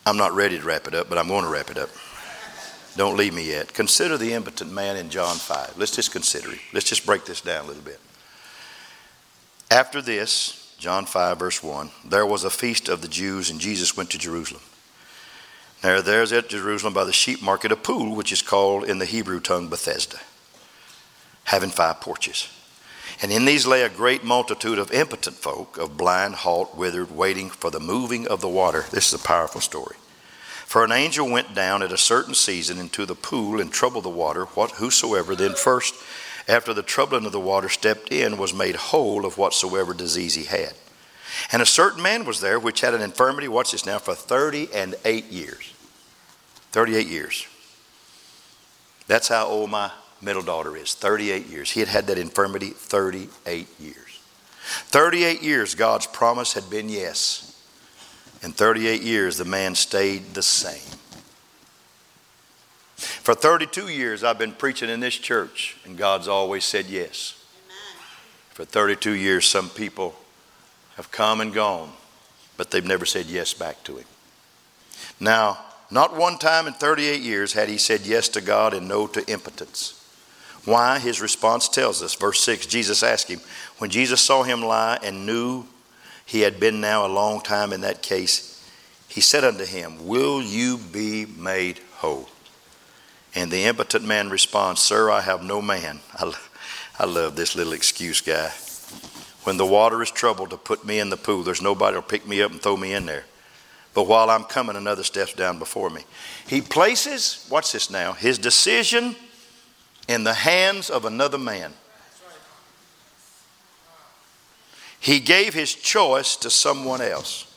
I'm 0.05 0.17
not 0.17 0.33
ready 0.33 0.59
to 0.59 0.65
wrap 0.65 0.85
it 0.87 0.93
up, 0.93 1.07
but 1.07 1.17
I'm 1.17 1.29
going 1.29 1.45
to 1.45 1.49
wrap 1.49 1.71
it 1.71 1.77
up. 1.77 1.89
Don't 2.97 3.15
leave 3.15 3.33
me 3.33 3.47
yet. 3.47 3.73
Consider 3.73 4.17
the 4.17 4.33
impotent 4.33 4.73
man 4.73 4.97
in 4.97 5.09
John 5.09 5.35
5. 5.37 5.77
Let's 5.77 5.95
just 5.95 6.11
consider 6.11 6.51
it. 6.51 6.59
Let's 6.73 6.89
just 6.89 7.05
break 7.05 7.23
this 7.23 7.39
down 7.39 7.65
a 7.65 7.67
little 7.67 7.83
bit. 7.83 7.99
After 9.71 10.01
this, 10.01 10.75
John 10.79 11.05
5, 11.05 11.39
verse 11.39 11.63
1, 11.63 11.91
there 12.03 12.25
was 12.25 12.43
a 12.43 12.49
feast 12.49 12.89
of 12.89 13.01
the 13.01 13.07
Jews, 13.07 13.49
and 13.49 13.61
Jesus 13.61 13.95
went 13.95 14.09
to 14.09 14.17
Jerusalem. 14.17 14.61
Now, 15.81 16.01
there's 16.01 16.33
at 16.33 16.49
Jerusalem 16.49 16.93
by 16.93 17.05
the 17.05 17.13
sheep 17.13 17.41
market 17.41 17.71
a 17.71 17.77
pool, 17.77 18.13
which 18.13 18.33
is 18.33 18.41
called 18.41 18.83
in 18.83 18.99
the 18.99 19.05
Hebrew 19.05 19.39
tongue 19.39 19.69
Bethesda, 19.69 20.19
having 21.45 21.69
five 21.69 22.01
porches. 22.01 22.49
And 23.21 23.31
in 23.31 23.45
these 23.45 23.65
lay 23.65 23.83
a 23.83 23.89
great 23.89 24.25
multitude 24.25 24.77
of 24.77 24.91
impotent 24.91 25.37
folk, 25.37 25.77
of 25.77 25.95
blind, 25.95 26.35
halt, 26.35 26.75
withered, 26.75 27.15
waiting 27.15 27.49
for 27.49 27.71
the 27.71 27.79
moving 27.79 28.27
of 28.27 28.41
the 28.41 28.49
water. 28.49 28.83
This 28.91 29.13
is 29.13 29.21
a 29.21 29.25
powerful 29.25 29.61
story. 29.61 29.95
For 30.65 30.83
an 30.83 30.91
angel 30.91 31.29
went 31.29 31.55
down 31.55 31.81
at 31.81 31.93
a 31.93 31.97
certain 31.97 32.33
season 32.33 32.77
into 32.77 33.05
the 33.05 33.15
pool 33.15 33.61
and 33.61 33.71
troubled 33.71 34.03
the 34.03 34.09
water. 34.09 34.45
What 34.45 34.71
whosoever 34.71 35.33
then 35.33 35.53
first, 35.53 35.95
after 36.47 36.73
the 36.73 36.83
troubling 36.83 37.25
of 37.25 37.31
the 37.31 37.39
water, 37.39 37.69
stepped 37.69 38.11
in, 38.11 38.37
was 38.37 38.53
made 38.53 38.75
whole 38.75 39.25
of 39.25 39.37
whatsoever 39.37 39.93
disease 39.93 40.35
he 40.35 40.45
had. 40.45 40.73
And 41.51 41.61
a 41.61 41.65
certain 41.65 42.01
man 42.01 42.25
was 42.25 42.41
there 42.41 42.59
which 42.59 42.81
had 42.81 42.93
an 42.93 43.01
infirmity, 43.01 43.47
watch 43.47 43.71
this 43.71 43.85
now, 43.85 43.99
for 43.99 44.15
thirty 44.15 44.69
and 44.73 44.95
eight 45.05 45.31
years. 45.31 45.73
38 46.71 47.07
years. 47.07 47.47
That's 49.07 49.27
how 49.27 49.45
old 49.45 49.69
my 49.71 49.91
middle 50.21 50.41
daughter 50.41 50.77
is 50.77 50.93
38 50.93 51.47
years. 51.47 51.71
He 51.71 51.81
had 51.81 51.89
had 51.89 52.07
that 52.07 52.17
infirmity 52.17 52.69
38 52.69 53.67
years. 53.79 54.19
38 54.63 55.41
years, 55.41 55.75
God's 55.75 56.07
promise 56.07 56.53
had 56.53 56.69
been 56.69 56.87
yes. 56.87 57.47
In 58.41 58.51
38 58.53 59.01
years, 59.01 59.37
the 59.37 59.45
man 59.45 59.75
stayed 59.75 60.33
the 60.33 60.41
same. 60.41 60.97
For 63.21 63.35
32 63.35 63.87
years, 63.89 64.23
I've 64.23 64.39
been 64.39 64.51
preaching 64.51 64.89
in 64.89 64.99
this 64.99 65.13
church, 65.13 65.77
and 65.85 65.95
God's 65.95 66.27
always 66.27 66.65
said 66.65 66.87
yes. 66.87 67.45
Amen. 67.67 68.03
For 68.49 68.65
32 68.65 69.11
years, 69.11 69.45
some 69.45 69.69
people 69.69 70.15
have 70.95 71.11
come 71.11 71.39
and 71.39 71.53
gone, 71.53 71.91
but 72.57 72.71
they've 72.71 72.83
never 72.83 73.05
said 73.05 73.27
yes 73.27 73.53
back 73.53 73.83
to 73.83 73.97
Him. 73.97 74.07
Now, 75.19 75.59
not 75.91 76.17
one 76.17 76.39
time 76.39 76.65
in 76.65 76.73
38 76.73 77.21
years 77.21 77.53
had 77.53 77.69
he 77.69 77.77
said 77.77 78.01
yes 78.01 78.27
to 78.29 78.41
God 78.41 78.73
and 78.73 78.87
no 78.87 79.05
to 79.05 79.23
impotence. 79.31 80.03
Why? 80.65 80.97
His 80.97 81.21
response 81.21 81.69
tells 81.69 82.01
us. 82.01 82.15
Verse 82.15 82.41
6 82.41 82.65
Jesus 82.65 83.03
asked 83.03 83.29
him, 83.29 83.39
When 83.77 83.91
Jesus 83.91 84.19
saw 84.19 84.41
him 84.41 84.63
lie 84.63 84.97
and 85.03 85.27
knew 85.27 85.65
he 86.25 86.41
had 86.41 86.59
been 86.59 86.81
now 86.81 87.05
a 87.05 87.07
long 87.07 87.39
time 87.41 87.71
in 87.71 87.81
that 87.81 88.01
case, 88.01 88.67
he 89.07 89.21
said 89.21 89.43
unto 89.43 89.65
him, 89.65 90.07
Will 90.07 90.41
you 90.41 90.79
be 90.79 91.27
made 91.27 91.81
whole? 91.97 92.30
And 93.33 93.51
the 93.51 93.63
impotent 93.63 94.05
man 94.05 94.29
responds, 94.29 94.81
Sir, 94.81 95.09
I 95.09 95.21
have 95.21 95.43
no 95.43 95.61
man. 95.61 96.01
I, 96.15 96.33
I 96.99 97.05
love 97.05 97.35
this 97.35 97.55
little 97.55 97.73
excuse 97.73 98.21
guy. 98.21 98.51
When 99.43 99.57
the 99.57 99.65
water 99.65 100.01
is 100.03 100.11
troubled 100.11 100.51
to 100.51 100.57
put 100.57 100.85
me 100.85 100.99
in 100.99 101.09
the 101.09 101.17
pool, 101.17 101.43
there's 101.43 101.61
nobody 101.61 101.97
to 101.97 102.01
pick 102.01 102.27
me 102.27 102.41
up 102.41 102.51
and 102.51 102.61
throw 102.61 102.77
me 102.77 102.93
in 102.93 103.05
there. 103.05 103.25
But 103.93 104.07
while 104.07 104.29
I'm 104.29 104.43
coming, 104.43 104.75
another 104.75 105.03
steps 105.03 105.33
down 105.33 105.59
before 105.59 105.89
me. 105.89 106.03
He 106.47 106.61
places, 106.61 107.45
watch 107.49 107.71
this 107.71 107.89
now, 107.89 108.13
his 108.13 108.37
decision 108.37 109.15
in 110.07 110.23
the 110.23 110.33
hands 110.33 110.89
of 110.89 111.05
another 111.05 111.37
man. 111.37 111.73
He 114.99 115.19
gave 115.19 115.53
his 115.53 115.73
choice 115.73 116.35
to 116.37 116.49
someone 116.49 117.01
else. 117.01 117.47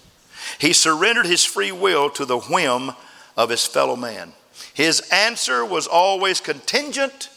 He 0.58 0.72
surrendered 0.72 1.26
his 1.26 1.44
free 1.44 1.72
will 1.72 2.08
to 2.10 2.24
the 2.24 2.38
whim 2.38 2.92
of 3.36 3.50
his 3.50 3.66
fellow 3.66 3.96
man. 3.96 4.32
His 4.72 5.00
answer 5.12 5.64
was 5.64 5.86
always 5.86 6.40
contingent 6.40 7.30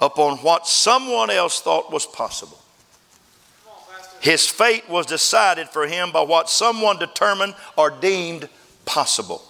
upon 0.00 0.38
what 0.38 0.66
someone 0.66 1.30
else 1.30 1.60
thought 1.60 1.92
was 1.92 2.06
possible. 2.06 2.58
His 4.20 4.46
fate 4.46 4.88
was 4.88 5.06
decided 5.06 5.68
for 5.68 5.86
him 5.86 6.12
by 6.12 6.22
what 6.22 6.48
someone 6.48 6.98
determined 6.98 7.54
or 7.76 7.90
deemed 7.90 8.48
possible. 8.84 9.42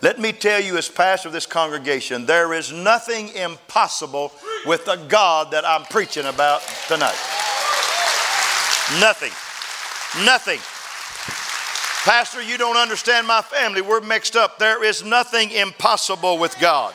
Let 0.00 0.18
me 0.18 0.32
tell 0.32 0.60
you, 0.60 0.76
as 0.78 0.88
pastor 0.88 1.28
of 1.28 1.34
this 1.34 1.44
congregation, 1.44 2.24
there 2.24 2.54
is 2.54 2.72
nothing 2.72 3.28
impossible 3.30 4.32
with 4.64 4.84
the 4.84 4.96
God 4.96 5.50
that 5.50 5.66
I'm 5.66 5.84
preaching 5.84 6.26
about 6.26 6.62
tonight. 6.86 7.18
Nothing. 9.00 9.32
Nothing. 10.24 10.60
Pastor, 12.08 12.40
you 12.40 12.56
don't 12.56 12.78
understand 12.78 13.26
my 13.26 13.42
family. 13.42 13.82
We're 13.82 14.00
mixed 14.00 14.34
up. 14.34 14.58
There 14.58 14.82
is 14.82 15.04
nothing 15.04 15.50
impossible 15.50 16.38
with 16.38 16.58
God. 16.58 16.94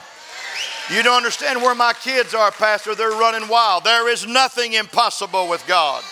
You 0.89 1.03
don't 1.03 1.17
understand 1.17 1.61
where 1.61 1.75
my 1.75 1.93
kids 1.93 2.33
are, 2.33 2.49
Pastor. 2.49 2.95
They're 2.95 3.11
running 3.11 3.47
wild. 3.47 3.83
There 3.83 4.09
is 4.09 4.25
nothing 4.25 4.73
impossible 4.73 5.47
with 5.47 5.63
God. 5.67 6.03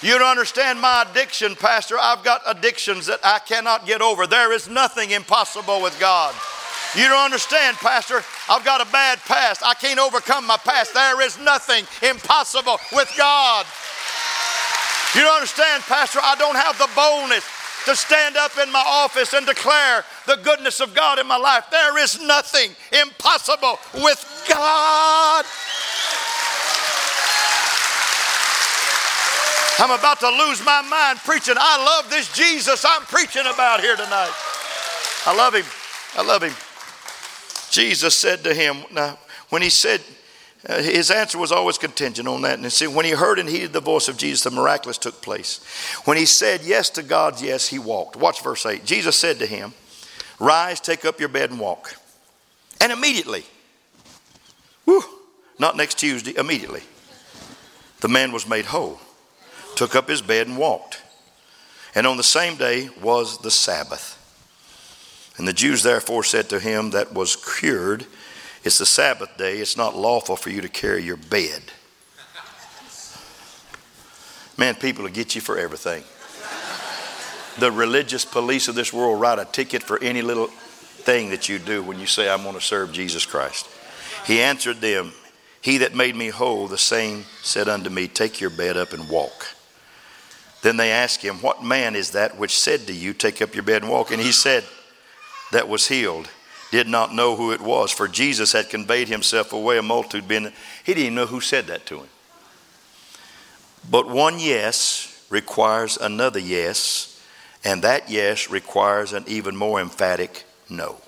You 0.00 0.18
don't 0.18 0.30
understand 0.30 0.80
my 0.80 1.04
addiction, 1.06 1.56
Pastor. 1.56 1.96
I've 2.00 2.24
got 2.24 2.40
addictions 2.46 3.04
that 3.04 3.20
I 3.22 3.38
cannot 3.40 3.84
get 3.84 4.00
over. 4.00 4.26
There 4.26 4.54
is 4.54 4.66
nothing 4.66 5.10
impossible 5.10 5.82
with 5.82 6.00
God. 6.00 6.34
You 6.96 7.06
don't 7.06 7.26
understand, 7.26 7.76
Pastor. 7.76 8.24
I've 8.48 8.64
got 8.64 8.80
a 8.80 8.90
bad 8.90 9.18
past. 9.26 9.60
I 9.62 9.74
can't 9.74 10.00
overcome 10.00 10.46
my 10.46 10.56
past. 10.56 10.94
There 10.94 11.20
is 11.20 11.38
nothing 11.38 11.84
impossible 12.00 12.78
with 12.94 13.12
God. 13.18 13.66
You 15.14 15.20
don't 15.20 15.34
understand, 15.34 15.82
Pastor, 15.82 16.20
I 16.22 16.34
don't 16.36 16.56
have 16.56 16.78
the 16.78 16.88
boldness 16.96 17.44
to 17.88 17.96
stand 17.96 18.36
up 18.36 18.52
in 18.58 18.70
my 18.70 18.84
office 18.86 19.32
and 19.32 19.46
declare 19.46 20.04
the 20.26 20.36
goodness 20.36 20.80
of 20.80 20.94
God 20.94 21.18
in 21.18 21.26
my 21.26 21.38
life. 21.38 21.64
There 21.70 21.96
is 21.98 22.20
nothing 22.20 22.72
impossible 22.92 23.78
with 23.94 24.44
God. 24.46 25.44
I'm 29.80 29.98
about 29.98 30.20
to 30.20 30.28
lose 30.28 30.62
my 30.66 30.82
mind 30.82 31.18
preaching. 31.20 31.54
I 31.56 31.82
love 31.82 32.10
this 32.10 32.30
Jesus 32.34 32.84
I'm 32.84 33.02
preaching 33.02 33.46
about 33.46 33.80
here 33.80 33.96
tonight. 33.96 34.34
I 35.24 35.34
love 35.34 35.54
him. 35.54 35.64
I 36.14 36.22
love 36.22 36.42
him. 36.42 36.52
Jesus 37.70 38.14
said 38.14 38.44
to 38.44 38.52
him, 38.52 38.84
now, 38.92 39.18
when 39.48 39.62
he 39.62 39.70
said, 39.70 40.02
uh, 40.68 40.82
his 40.82 41.10
answer 41.10 41.38
was 41.38 41.52
always 41.52 41.78
contingent 41.78 42.28
on 42.28 42.42
that. 42.42 42.58
And 42.58 42.72
see, 42.72 42.86
when 42.86 43.04
he 43.04 43.12
heard 43.12 43.38
and 43.38 43.48
heeded 43.48 43.72
the 43.72 43.80
voice 43.80 44.08
of 44.08 44.16
Jesus, 44.16 44.44
the 44.44 44.50
miraculous 44.50 44.98
took 44.98 45.22
place. 45.22 45.64
When 46.04 46.16
he 46.16 46.26
said 46.26 46.62
yes 46.62 46.90
to 46.90 47.02
God, 47.02 47.40
yes, 47.40 47.68
he 47.68 47.78
walked. 47.78 48.16
Watch 48.16 48.42
verse 48.42 48.66
8. 48.66 48.84
Jesus 48.84 49.16
said 49.16 49.38
to 49.38 49.46
him, 49.46 49.72
Rise, 50.38 50.80
take 50.80 51.04
up 51.04 51.18
your 51.18 51.28
bed, 51.28 51.50
and 51.50 51.58
walk. 51.58 51.96
And 52.80 52.92
immediately 52.92 53.44
Not 55.58 55.76
next 55.76 55.98
Tuesday, 55.98 56.36
immediately. 56.36 56.82
The 58.00 58.08
man 58.08 58.30
was 58.32 58.48
made 58.48 58.66
whole, 58.66 59.00
took 59.74 59.96
up 59.96 60.08
his 60.08 60.22
bed 60.22 60.46
and 60.46 60.56
walked. 60.56 61.02
And 61.94 62.06
on 62.06 62.16
the 62.16 62.22
same 62.22 62.56
day 62.56 62.90
was 63.02 63.38
the 63.38 63.50
Sabbath. 63.50 64.14
And 65.36 65.48
the 65.48 65.52
Jews 65.52 65.82
therefore 65.82 66.22
said 66.22 66.48
to 66.50 66.60
him 66.60 66.90
that 66.90 67.12
was 67.12 67.36
cured, 67.36 68.06
It's 68.68 68.76
the 68.76 68.84
Sabbath 68.84 69.34
day, 69.38 69.60
it's 69.60 69.78
not 69.78 69.96
lawful 69.96 70.36
for 70.36 70.50
you 70.50 70.60
to 70.60 70.68
carry 70.68 71.02
your 71.02 71.16
bed. 71.16 71.62
Man, 74.58 74.74
people 74.74 75.04
will 75.04 75.10
get 75.10 75.34
you 75.34 75.40
for 75.40 75.56
everything. 75.56 76.04
The 77.58 77.72
religious 77.72 78.26
police 78.26 78.68
of 78.68 78.74
this 78.74 78.92
world 78.92 79.22
write 79.22 79.38
a 79.38 79.46
ticket 79.46 79.82
for 79.82 79.98
any 80.02 80.20
little 80.20 80.48
thing 80.48 81.30
that 81.30 81.48
you 81.48 81.58
do 81.58 81.82
when 81.82 81.98
you 81.98 82.04
say, 82.04 82.28
I'm 82.28 82.42
going 82.42 82.56
to 82.56 82.60
serve 82.60 82.92
Jesus 82.92 83.24
Christ. 83.24 83.66
He 84.26 84.42
answered 84.42 84.82
them, 84.82 85.12
He 85.62 85.78
that 85.78 85.94
made 85.94 86.14
me 86.14 86.28
whole, 86.28 86.68
the 86.68 86.76
same 86.76 87.24
said 87.40 87.70
unto 87.70 87.88
me, 87.88 88.06
Take 88.06 88.38
your 88.38 88.50
bed 88.50 88.76
up 88.76 88.92
and 88.92 89.08
walk. 89.08 89.46
Then 90.60 90.76
they 90.76 90.92
asked 90.92 91.22
him, 91.22 91.36
What 91.36 91.64
man 91.64 91.96
is 91.96 92.10
that 92.10 92.36
which 92.36 92.58
said 92.58 92.80
to 92.88 92.92
you, 92.92 93.14
Take 93.14 93.40
up 93.40 93.54
your 93.54 93.64
bed 93.64 93.80
and 93.80 93.90
walk? 93.90 94.10
And 94.10 94.20
he 94.20 94.30
said, 94.30 94.62
That 95.52 95.70
was 95.70 95.88
healed, 95.88 96.28
did 96.70 96.86
not 96.86 97.14
know 97.14 97.36
who 97.36 97.52
it 97.52 97.60
was, 97.60 97.90
for 97.90 98.08
Jesus 98.08 98.52
had 98.52 98.70
conveyed 98.70 99.08
himself 99.08 99.52
away, 99.52 99.78
a 99.78 99.82
multitude 99.82 100.28
being. 100.28 100.52
He 100.84 100.94
didn't 100.94 101.02
even 101.04 101.14
know 101.14 101.26
who 101.26 101.40
said 101.40 101.66
that 101.66 101.86
to 101.86 102.00
him. 102.00 102.08
But 103.90 104.08
one 104.08 104.38
yes 104.38 105.26
requires 105.30 105.96
another 105.96 106.38
yes, 106.38 107.22
and 107.64 107.82
that 107.82 108.10
yes 108.10 108.50
requires 108.50 109.12
an 109.12 109.24
even 109.26 109.56
more 109.56 109.80
emphatic 109.80 110.44
no. 110.68 111.00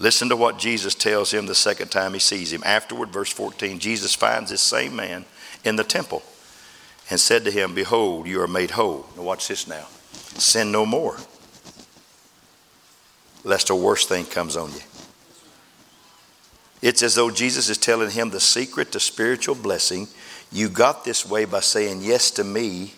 Listen 0.00 0.28
to 0.28 0.36
what 0.36 0.58
Jesus 0.58 0.94
tells 0.94 1.32
him 1.32 1.46
the 1.46 1.54
second 1.54 1.90
time 1.90 2.12
he 2.12 2.20
sees 2.20 2.52
him. 2.52 2.62
Afterward, 2.64 3.10
verse 3.10 3.32
14, 3.32 3.78
Jesus 3.78 4.14
finds 4.14 4.50
this 4.50 4.60
same 4.60 4.94
man 4.94 5.24
in 5.64 5.76
the 5.76 5.84
temple 5.84 6.22
and 7.10 7.18
said 7.18 7.44
to 7.44 7.50
him, 7.50 7.74
Behold, 7.74 8.26
you 8.26 8.40
are 8.40 8.46
made 8.46 8.72
whole. 8.72 9.06
Now, 9.16 9.22
watch 9.22 9.48
this 9.48 9.66
now. 9.66 9.86
Sin 10.12 10.70
no 10.70 10.86
more, 10.86 11.16
lest 13.48 13.70
a 13.70 13.74
worse 13.74 14.06
thing 14.06 14.26
comes 14.26 14.56
on 14.56 14.70
you. 14.70 14.80
It's 16.80 17.02
as 17.02 17.16
though 17.16 17.30
Jesus 17.30 17.68
is 17.68 17.78
telling 17.78 18.10
him 18.10 18.30
the 18.30 18.38
secret 18.38 18.92
to 18.92 19.00
spiritual 19.00 19.56
blessing 19.56 20.06
you 20.50 20.68
got 20.68 21.04
this 21.04 21.26
way 21.26 21.44
by 21.44 21.60
saying 21.60 22.00
yes 22.02 22.30
to 22.32 22.44
me, 22.44 22.94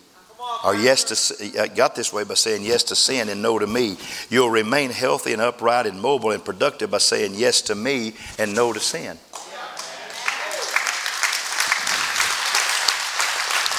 or 0.63 0.75
yes 0.75 1.03
to 1.05 1.61
uh, 1.61 1.67
got 1.67 1.95
this 1.95 2.13
way 2.13 2.23
by 2.23 2.35
saying 2.35 2.63
yes 2.63 2.83
to 2.83 2.95
sin 2.95 3.29
and 3.29 3.41
no 3.41 3.59
to 3.59 3.67
me. 3.67 3.97
You'll 4.29 4.49
remain 4.49 4.89
healthy 4.89 5.33
and 5.33 5.41
upright 5.41 5.85
and 5.85 5.99
mobile 5.99 6.31
and 6.31 6.43
productive 6.43 6.91
by 6.91 6.99
saying 6.99 7.33
yes 7.35 7.61
to 7.63 7.75
me 7.75 8.13
and 8.37 8.55
no 8.55 8.71
to 8.71 8.79
sin. 8.79 9.17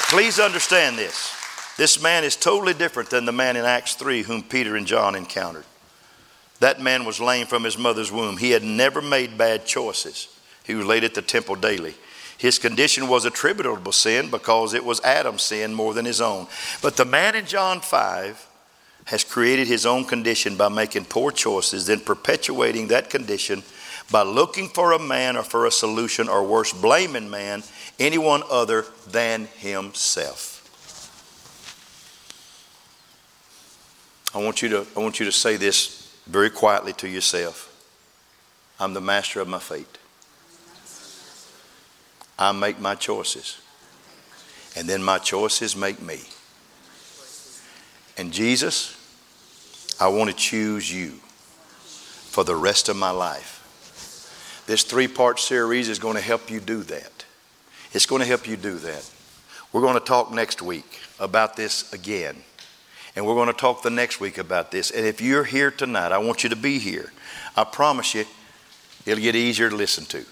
Please 0.09 0.39
understand 0.39 0.97
this. 0.97 1.31
This 1.75 1.99
man 1.99 2.23
is 2.23 2.35
totally 2.35 2.75
different 2.75 3.09
than 3.09 3.25
the 3.25 3.31
man 3.31 3.55
in 3.55 3.65
Acts 3.65 3.95
3 3.95 4.21
whom 4.21 4.43
Peter 4.43 4.75
and 4.75 4.85
John 4.85 5.15
encountered. 5.15 5.65
That 6.63 6.79
man 6.79 7.03
was 7.03 7.19
lame 7.19 7.45
from 7.45 7.65
his 7.65 7.77
mother's 7.77 8.09
womb. 8.09 8.37
He 8.37 8.51
had 8.51 8.63
never 8.63 9.01
made 9.01 9.37
bad 9.37 9.65
choices. 9.65 10.29
He 10.63 10.73
was 10.75 10.85
late 10.85 11.03
at 11.03 11.13
the 11.13 11.21
temple 11.21 11.55
daily. 11.55 11.93
His 12.37 12.57
condition 12.57 13.09
was 13.09 13.25
attributable 13.25 13.83
to 13.83 13.91
sin 13.91 14.31
because 14.31 14.73
it 14.73 14.85
was 14.85 15.01
Adam's 15.01 15.41
sin 15.41 15.73
more 15.73 15.93
than 15.93 16.05
his 16.05 16.21
own. 16.21 16.47
But 16.81 16.95
the 16.95 17.03
man 17.03 17.35
in 17.35 17.47
John 17.47 17.81
5 17.81 18.47
has 19.07 19.25
created 19.25 19.67
his 19.67 19.85
own 19.85 20.05
condition 20.05 20.55
by 20.55 20.69
making 20.69 21.03
poor 21.03 21.31
choices, 21.31 21.87
then 21.87 21.99
perpetuating 21.99 22.87
that 22.87 23.09
condition 23.09 23.61
by 24.09 24.21
looking 24.21 24.69
for 24.69 24.93
a 24.93 24.99
man 24.99 25.35
or 25.35 25.43
for 25.43 25.65
a 25.65 25.71
solution, 25.71 26.29
or 26.29 26.45
worse, 26.45 26.71
blaming 26.71 27.29
man, 27.29 27.61
anyone 27.99 28.41
other 28.49 28.85
than 29.05 29.49
himself. 29.57 30.61
I 34.33 34.41
want 34.41 34.61
you 34.61 34.69
to, 34.69 34.87
I 34.95 35.01
want 35.01 35.19
you 35.19 35.25
to 35.25 35.31
say 35.33 35.57
this 35.57 36.02
very 36.25 36.49
quietly 36.49 36.93
to 36.93 37.07
yourself 37.07 37.69
I'm 38.79 38.93
the 38.93 39.01
master 39.01 39.39
of 39.39 39.47
my 39.47 39.59
fate. 39.59 39.97
I 42.37 42.51
make 42.51 42.79
my 42.79 42.95
choices. 42.95 43.61
And 44.75 44.89
then 44.89 45.03
my 45.03 45.19
choices 45.19 45.75
make 45.75 46.01
me. 46.01 46.21
And 48.17 48.33
Jesus, 48.33 48.97
I 49.99 50.07
want 50.07 50.29
to 50.31 50.35
choose 50.35 50.91
you 50.91 51.11
for 52.31 52.43
the 52.43 52.55
rest 52.55 52.89
of 52.89 52.95
my 52.95 53.11
life. 53.11 54.63
This 54.65 54.83
three 54.83 55.07
part 55.07 55.39
series 55.39 55.89
is 55.89 55.99
going 55.99 56.15
to 56.15 56.21
help 56.21 56.49
you 56.49 56.59
do 56.59 56.83
that. 56.83 57.25
It's 57.93 58.05
going 58.07 58.21
to 58.21 58.27
help 58.27 58.47
you 58.47 58.57
do 58.57 58.77
that. 58.79 59.09
We're 59.71 59.81
going 59.81 59.93
to 59.93 59.99
talk 59.99 60.31
next 60.31 60.61
week 60.61 60.99
about 61.19 61.55
this 61.55 61.91
again. 61.93 62.43
And 63.15 63.25
we're 63.25 63.35
going 63.35 63.47
to 63.47 63.53
talk 63.53 63.83
the 63.83 63.89
next 63.89 64.19
week 64.19 64.37
about 64.37 64.71
this. 64.71 64.89
And 64.89 65.05
if 65.05 65.21
you're 65.21 65.43
here 65.43 65.69
tonight, 65.69 66.11
I 66.11 66.17
want 66.17 66.43
you 66.43 66.49
to 66.49 66.55
be 66.55 66.79
here. 66.79 67.11
I 67.55 67.63
promise 67.63 68.15
you, 68.15 68.25
it'll 69.05 69.21
get 69.21 69.35
easier 69.35 69.69
to 69.69 69.75
listen 69.75 70.05
to. 70.05 70.25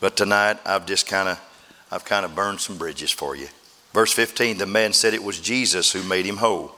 But 0.00 0.16
tonight 0.16 0.58
I've 0.64 0.86
just 0.86 1.06
kind 1.06 1.28
of 1.28 1.40
I've 1.90 2.04
kind 2.04 2.24
of 2.24 2.34
burned 2.34 2.60
some 2.60 2.78
bridges 2.78 3.10
for 3.10 3.34
you. 3.34 3.48
Verse 3.92 4.12
15, 4.12 4.58
the 4.58 4.66
man 4.66 4.92
said 4.92 5.14
it 5.14 5.24
was 5.24 5.40
Jesus 5.40 5.90
who 5.90 6.02
made 6.04 6.24
him 6.24 6.36
whole. 6.36 6.72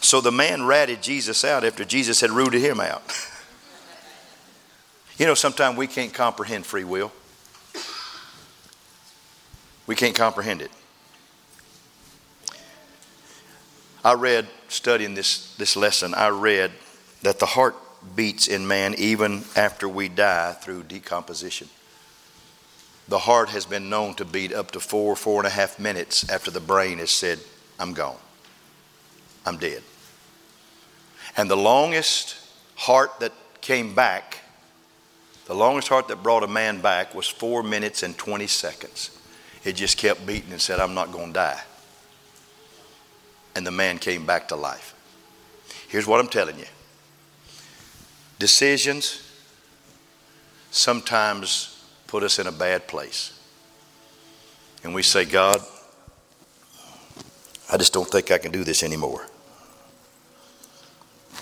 So 0.00 0.20
the 0.20 0.32
man 0.32 0.64
ratted 0.64 1.02
Jesus 1.02 1.44
out 1.44 1.64
after 1.64 1.84
Jesus 1.84 2.20
had 2.20 2.30
rooted 2.30 2.62
him 2.62 2.80
out. 2.80 3.02
you 5.18 5.26
know, 5.26 5.34
sometimes 5.34 5.76
we 5.76 5.86
can't 5.86 6.12
comprehend 6.12 6.64
free 6.64 6.84
will. 6.84 7.12
We 9.86 9.94
can't 9.94 10.14
comprehend 10.14 10.62
it. 10.62 10.70
I 14.04 14.14
read, 14.14 14.46
studying 14.68 15.14
this, 15.14 15.54
this 15.56 15.76
lesson, 15.76 16.14
I 16.14 16.28
read 16.28 16.72
that 17.22 17.38
the 17.38 17.46
heart 17.46 17.76
beats 18.16 18.48
in 18.48 18.66
man 18.66 18.94
even 18.96 19.44
after 19.56 19.88
we 19.88 20.08
die 20.08 20.52
through 20.54 20.84
decomposition 20.84 21.68
the 23.10 23.18
heart 23.18 23.48
has 23.48 23.66
been 23.66 23.90
known 23.90 24.14
to 24.14 24.24
beat 24.24 24.52
up 24.52 24.70
to 24.70 24.80
four, 24.80 25.16
four 25.16 25.40
and 25.40 25.46
a 25.46 25.50
half 25.50 25.80
minutes 25.80 26.30
after 26.30 26.50
the 26.50 26.60
brain 26.60 26.98
has 26.98 27.10
said, 27.10 27.40
I'm 27.78 27.92
gone. 27.92 28.16
I'm 29.44 29.56
dead. 29.56 29.82
And 31.36 31.50
the 31.50 31.56
longest 31.56 32.36
heart 32.76 33.18
that 33.18 33.32
came 33.60 33.96
back, 33.96 34.38
the 35.46 35.54
longest 35.54 35.88
heart 35.88 36.06
that 36.06 36.22
brought 36.22 36.44
a 36.44 36.48
man 36.48 36.80
back 36.80 37.12
was 37.12 37.26
four 37.26 37.64
minutes 37.64 38.04
and 38.04 38.16
20 38.16 38.46
seconds. 38.46 39.10
It 39.64 39.72
just 39.72 39.98
kept 39.98 40.24
beating 40.24 40.52
and 40.52 40.60
said, 40.60 40.78
I'm 40.78 40.94
not 40.94 41.10
going 41.10 41.28
to 41.28 41.32
die. 41.32 41.60
And 43.54 43.66
the 43.66 43.70
man 43.70 43.98
came 43.98 44.26
back 44.26 44.48
to 44.48 44.56
life. 44.56 44.94
Here's 45.88 46.06
what 46.06 46.20
I'm 46.20 46.28
telling 46.28 46.58
you 46.58 46.66
decisions 48.38 49.26
sometimes 50.70 51.84
put 52.06 52.22
us 52.22 52.38
in 52.38 52.46
a 52.46 52.52
bad 52.52 52.88
place. 52.88 53.38
And 54.82 54.94
we 54.94 55.02
say, 55.02 55.24
God, 55.24 55.60
I 57.70 57.76
just 57.76 57.92
don't 57.92 58.08
think 58.08 58.30
I 58.30 58.38
can 58.38 58.50
do 58.50 58.64
this 58.64 58.82
anymore. 58.82 59.26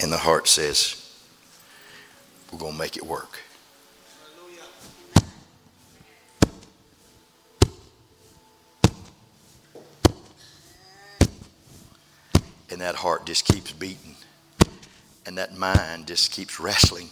And 0.02 0.12
the 0.12 0.18
heart 0.18 0.48
says, 0.48 1.04
we're 2.52 2.58
going 2.58 2.72
to 2.72 2.78
make 2.78 2.96
it 2.96 3.06
work. 3.06 3.40
And 12.78 12.82
that 12.82 12.94
heart 12.94 13.26
just 13.26 13.44
keeps 13.44 13.72
beating. 13.72 14.14
And 15.26 15.36
that 15.36 15.56
mind 15.58 16.06
just 16.06 16.30
keeps 16.30 16.60
wrestling. 16.60 17.10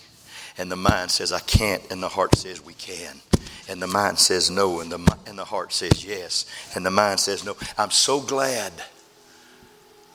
And 0.57 0.70
the 0.70 0.76
mind 0.76 1.11
says, 1.11 1.33
I 1.33 1.40
can't. 1.40 1.83
And 1.90 2.00
the 2.00 2.09
heart 2.09 2.37
says, 2.37 2.64
we 2.64 2.74
can 2.74 3.20
and 3.68 3.83
the 3.83 3.87
mind 3.87 4.18
says 4.18 4.50
no, 4.50 4.81
and 4.81 4.92
the, 4.92 5.16
and 5.26 5.37
the 5.38 5.44
heart 5.44 5.72
says 5.72 6.05
yes, 6.05 6.46
and 6.74 6.87
the 6.87 6.90
mind 6.90 7.18
says 7.20 7.44
no. 7.44 7.57
I'm 7.76 7.90
so 7.90 8.20
glad 8.20 8.72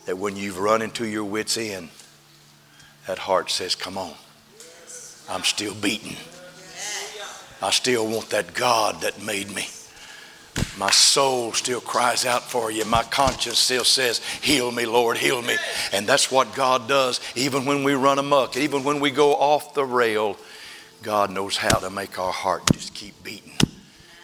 that 0.05 0.17
when 0.17 0.35
you've 0.37 0.57
run 0.57 0.81
into 0.81 1.05
your 1.05 1.25
wits' 1.25 1.57
end, 1.57 1.89
that 3.07 3.19
heart 3.19 3.49
says, 3.49 3.75
Come 3.75 3.97
on, 3.97 4.13
I'm 5.29 5.43
still 5.43 5.73
beaten. 5.73 6.15
I 7.61 7.71
still 7.71 8.07
want 8.07 8.29
that 8.29 8.53
God 8.53 9.01
that 9.01 9.21
made 9.21 9.53
me. 9.53 9.67
My 10.77 10.89
soul 10.89 11.51
still 11.53 11.81
cries 11.81 12.25
out 12.25 12.43
for 12.43 12.71
you. 12.71 12.85
My 12.85 13.03
conscience 13.03 13.59
still 13.59 13.83
says, 13.83 14.19
Heal 14.41 14.71
me, 14.71 14.85
Lord, 14.85 15.17
heal 15.17 15.41
me. 15.41 15.57
And 15.91 16.07
that's 16.07 16.31
what 16.31 16.55
God 16.55 16.87
does, 16.87 17.19
even 17.35 17.65
when 17.65 17.83
we 17.83 17.93
run 17.93 18.19
amok, 18.19 18.55
even 18.55 18.83
when 18.83 18.99
we 18.99 19.11
go 19.11 19.33
off 19.35 19.73
the 19.73 19.85
rail. 19.85 20.37
God 21.03 21.31
knows 21.31 21.57
how 21.57 21.79
to 21.79 21.89
make 21.89 22.19
our 22.19 22.31
heart 22.31 22.63
just 22.71 22.93
keep 22.93 23.21
beating. 23.23 23.53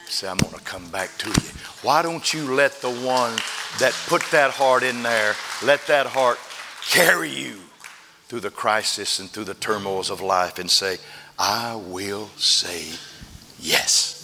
Say, 0.08 0.28
I'm 0.28 0.38
going 0.38 0.54
to 0.54 0.62
come 0.62 0.90
back 0.90 1.18
to 1.18 1.28
you. 1.28 1.50
Why 1.82 2.02
don't 2.02 2.34
you 2.34 2.54
let 2.54 2.74
the 2.82 2.92
one 2.92 3.36
that 3.80 3.94
put 4.08 4.22
that 4.32 4.52
heart 4.52 4.84
in 4.84 5.04
there, 5.04 5.36
let 5.64 5.86
that 5.88 6.06
heart 6.06 6.40
carry 6.90 7.30
you 7.30 7.60
through 8.28 8.40
the 8.42 8.50
crisis 8.50 9.20
and 9.20 9.30
through 9.30 9.46
the 9.46 9.54
turmoils 9.54 10.10
of 10.10 10.22
life 10.22 10.60
and 10.60 10.72
say, 10.72 10.98
I 11.38 11.76
will 11.76 12.28
say 12.38 12.98
yes. 13.60 14.17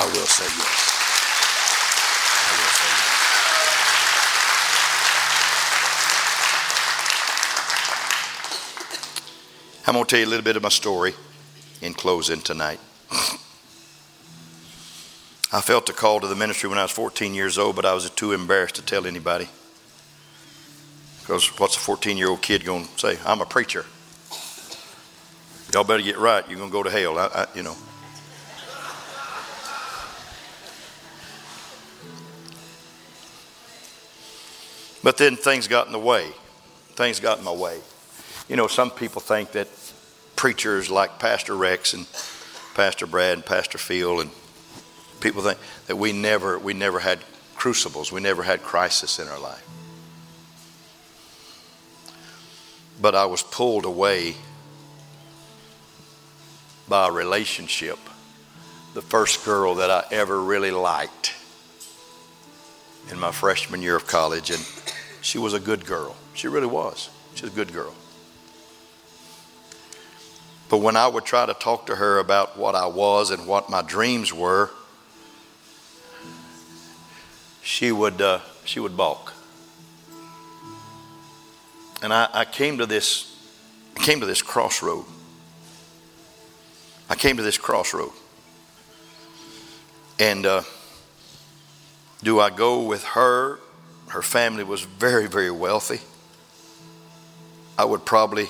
I 0.00 0.04
will 0.06 0.24
say 0.24 0.44
yes. 0.44 0.86
I'm 9.86 9.92
going 9.92 10.06
to 10.06 10.10
tell 10.10 10.20
you 10.20 10.24
a 10.24 10.30
little 10.30 10.42
bit 10.42 10.56
of 10.56 10.62
my 10.62 10.70
story 10.70 11.12
in 11.82 11.92
closing 11.92 12.40
tonight. 12.40 12.80
I 15.52 15.60
felt 15.60 15.90
a 15.90 15.92
call 15.92 16.20
to 16.20 16.26
the 16.28 16.34
ministry 16.34 16.70
when 16.70 16.78
I 16.78 16.82
was 16.82 16.92
14 16.92 17.34
years 17.34 17.58
old, 17.58 17.76
but 17.76 17.84
I 17.84 17.92
was 17.92 18.08
too 18.08 18.32
embarrassed 18.32 18.76
to 18.76 18.82
tell 18.82 19.06
anybody. 19.06 19.50
Because 21.20 21.46
what's 21.58 21.76
a 21.76 21.80
14 21.80 22.16
year 22.16 22.30
old 22.30 22.40
kid 22.40 22.64
going 22.64 22.86
to 22.86 22.98
say? 22.98 23.18
I'm 23.26 23.42
a 23.42 23.46
preacher. 23.46 23.84
Y'all 25.74 25.84
better 25.84 26.02
get 26.02 26.16
right. 26.16 26.48
You're 26.48 26.56
going 26.58 26.70
to 26.70 26.72
go 26.72 26.82
to 26.84 26.90
hell. 26.90 27.18
I, 27.18 27.26
I, 27.26 27.46
you 27.54 27.62
know. 27.62 27.76
But 35.02 35.16
then 35.16 35.36
things 35.36 35.66
got 35.66 35.86
in 35.86 35.92
the 35.92 35.98
way. 35.98 36.28
Things 36.90 37.20
got 37.20 37.38
in 37.38 37.44
my 37.44 37.52
way. 37.52 37.80
You 38.48 38.56
know, 38.56 38.66
some 38.66 38.90
people 38.90 39.20
think 39.20 39.52
that 39.52 39.68
preachers 40.36 40.90
like 40.90 41.18
Pastor 41.18 41.56
Rex 41.56 41.94
and 41.94 42.06
Pastor 42.74 43.06
Brad 43.06 43.34
and 43.34 43.44
Pastor 43.44 43.78
Phil 43.78 44.20
and 44.20 44.30
people 45.20 45.42
think 45.42 45.58
that 45.86 45.96
we 45.96 46.12
never 46.12 46.58
we 46.58 46.72
never 46.72 46.98
had 46.98 47.20
crucibles, 47.54 48.10
we 48.10 48.20
never 48.20 48.42
had 48.42 48.62
crisis 48.62 49.18
in 49.18 49.28
our 49.28 49.38
life. 49.38 49.66
But 53.00 53.14
I 53.14 53.26
was 53.26 53.42
pulled 53.42 53.84
away 53.84 54.34
by 56.88 57.08
a 57.08 57.12
relationship, 57.12 57.98
the 58.94 59.02
first 59.02 59.44
girl 59.44 59.76
that 59.76 59.90
I 59.90 60.04
ever 60.10 60.42
really 60.42 60.70
liked 60.70 61.34
in 63.10 63.18
my 63.18 63.30
freshman 63.30 63.80
year 63.82 63.96
of 63.96 64.06
college, 64.06 64.50
and 64.50 64.60
she 65.20 65.38
was 65.38 65.54
a 65.54 65.60
good 65.60 65.86
girl. 65.86 66.16
She 66.34 66.48
really 66.48 66.66
was. 66.66 67.10
She's 67.34 67.48
a 67.48 67.54
good 67.54 67.72
girl. 67.72 67.94
But 70.68 70.78
when 70.78 70.96
I 70.96 71.08
would 71.08 71.24
try 71.24 71.46
to 71.46 71.54
talk 71.54 71.86
to 71.86 71.96
her 71.96 72.18
about 72.18 72.56
what 72.56 72.74
I 72.74 72.86
was 72.86 73.30
and 73.30 73.46
what 73.46 73.68
my 73.68 73.82
dreams 73.82 74.32
were, 74.32 74.70
she 77.62 77.90
would, 77.90 78.22
uh, 78.22 78.40
she 78.64 78.78
would 78.78 78.96
balk. 78.96 79.32
And 82.02 82.12
I, 82.12 82.28
I 82.32 82.44
came 82.44 82.78
to 82.78 82.86
this, 82.86 83.36
came 83.96 84.20
to 84.20 84.26
this 84.26 84.42
crossroad. 84.42 85.04
I 87.08 87.16
came 87.16 87.36
to 87.36 87.42
this 87.42 87.58
crossroad. 87.58 88.12
And 90.20 90.46
uh, 90.46 90.62
do 92.22 92.38
I 92.38 92.50
go 92.50 92.82
with 92.82 93.02
her? 93.04 93.58
Her 94.10 94.22
family 94.22 94.64
was 94.64 94.82
very, 94.82 95.28
very 95.28 95.52
wealthy. 95.52 96.00
I 97.78 97.84
would 97.84 98.04
probably, 98.04 98.48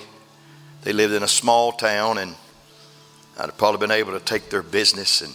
they 0.82 0.94
lived 0.94 1.12
in 1.12 1.22
a 1.22 1.28
small 1.28 1.72
town, 1.72 2.16
and 2.16 2.34
I'd 3.38 3.46
have 3.46 3.58
probably 3.58 3.78
been 3.78 3.90
able 3.90 4.12
to 4.12 4.24
take 4.24 4.48
their 4.48 4.62
business 4.62 5.20
and 5.20 5.34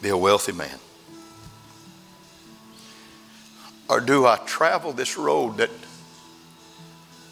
be 0.00 0.08
a 0.08 0.16
wealthy 0.16 0.52
man. 0.52 0.78
Or 3.88 4.00
do 4.00 4.24
I 4.24 4.36
travel 4.46 4.92
this 4.92 5.18
road 5.18 5.56
that 5.56 5.70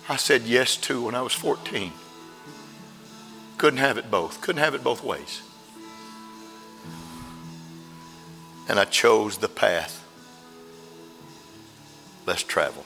I 0.09 0.17
said 0.17 0.43
yes 0.43 0.77
to 0.79 1.05
when 1.05 1.15
I 1.15 1.23
was 1.23 1.33
14? 1.33 1.93
Couldn't 3.59 3.79
have 3.79 3.97
it 3.97 4.11
both. 4.11 4.41
Couldn't 4.41 4.63
have 4.63 4.75
it 4.75 4.83
both 4.83 5.05
ways. 5.05 5.41
And 8.69 8.81
I 8.81 8.87
chose 8.87 9.39
the 9.39 9.49
path. 9.49 10.00
Let's 12.27 12.43
travel. 12.43 12.85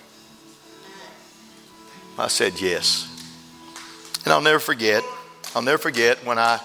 I 2.18 2.28
said 2.28 2.60
yes. 2.60 3.10
And 4.24 4.32
I'll 4.32 4.40
never 4.40 4.60
forget, 4.60 5.02
I'll 5.54 5.62
never 5.62 5.78
forget 5.78 6.24
when 6.24 6.38
I 6.38 6.58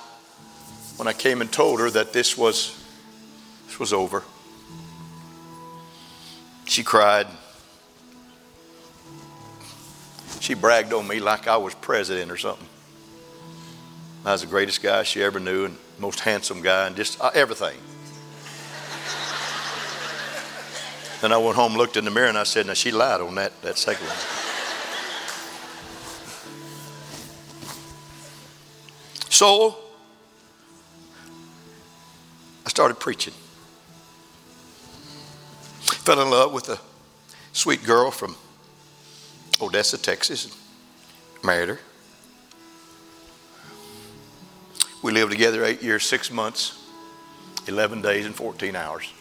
when 0.97 1.07
I 1.07 1.13
came 1.13 1.41
and 1.41 1.51
told 1.51 1.79
her 1.79 1.89
that 1.89 2.13
this 2.13 2.37
was 2.37 2.75
this 3.67 3.79
was 3.79 3.93
over. 3.93 4.23
She 6.65 6.83
cried. 6.83 7.27
She 10.39 10.53
bragged 10.53 10.93
on 10.93 11.07
me 11.07 11.19
like 11.19 11.47
I 11.47 11.57
was 11.57 11.73
president 11.73 12.31
or 12.31 12.37
something. 12.37 12.67
I 14.25 14.33
was 14.33 14.41
the 14.41 14.47
greatest 14.47 14.83
guy 14.83 15.03
she 15.03 15.23
ever 15.23 15.39
knew 15.39 15.65
and 15.65 15.77
most 15.97 16.19
handsome 16.19 16.61
guy 16.61 16.87
and 16.87 16.95
just 16.95 17.19
uh, 17.21 17.31
everything. 17.33 17.77
Then 21.21 21.31
I 21.31 21.37
went 21.37 21.55
home, 21.55 21.75
looked 21.75 21.97
in 21.97 22.05
the 22.05 22.11
mirror, 22.11 22.27
and 22.27 22.37
I 22.37 22.43
said, 22.43 22.65
Now 22.65 22.73
she 22.73 22.91
lied 22.91 23.21
on 23.21 23.35
that, 23.35 23.61
that 23.61 23.77
second 23.77 24.07
one. 24.07 24.17
So 29.29 29.77
I 32.65 32.69
started 32.69 32.99
preaching 32.99 33.33
fell 36.09 36.23
in 36.23 36.29
love 36.31 36.51
with 36.51 36.67
a 36.69 36.79
sweet 37.51 37.83
girl 37.83 38.09
from 38.09 38.35
Odessa, 39.61 39.95
Texas, 39.95 40.57
married 41.43 41.69
her. 41.69 41.79
We 45.03 45.11
lived 45.11 45.29
together 45.29 45.63
eight 45.63 45.83
years, 45.83 46.03
six 46.03 46.31
months, 46.31 46.83
11 47.67 48.01
days, 48.01 48.25
and 48.25 48.33
14 48.33 48.75
hours. 48.75 49.13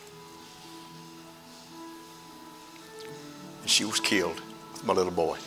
She 3.68 3.84
was 3.84 4.00
killed 4.00 4.40
my 4.84 4.92
little 4.92 5.12
boy, 5.12 5.38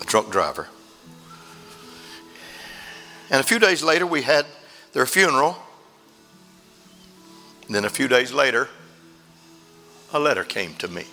a 0.00 0.04
drunk 0.04 0.30
driver. 0.30 0.68
And 3.30 3.40
a 3.40 3.44
few 3.44 3.58
days 3.58 3.82
later, 3.82 4.06
we 4.06 4.22
had 4.22 4.46
their 4.92 5.06
funeral 5.06 5.58
and 7.68 7.74
then 7.74 7.84
a 7.84 7.90
few 7.90 8.08
days 8.08 8.32
later, 8.32 8.66
a 10.14 10.18
letter 10.18 10.42
came 10.42 10.74
to 10.76 10.88
me. 10.88 11.04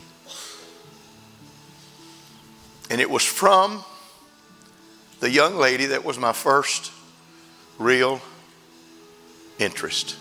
And 2.89 3.01
it 3.01 3.09
was 3.09 3.23
from 3.23 3.83
the 5.19 5.29
young 5.29 5.57
lady 5.57 5.87
that 5.87 6.05
was 6.05 6.17
my 6.17 6.31
first 6.31 6.93
real 7.77 8.21
interest 9.59 10.15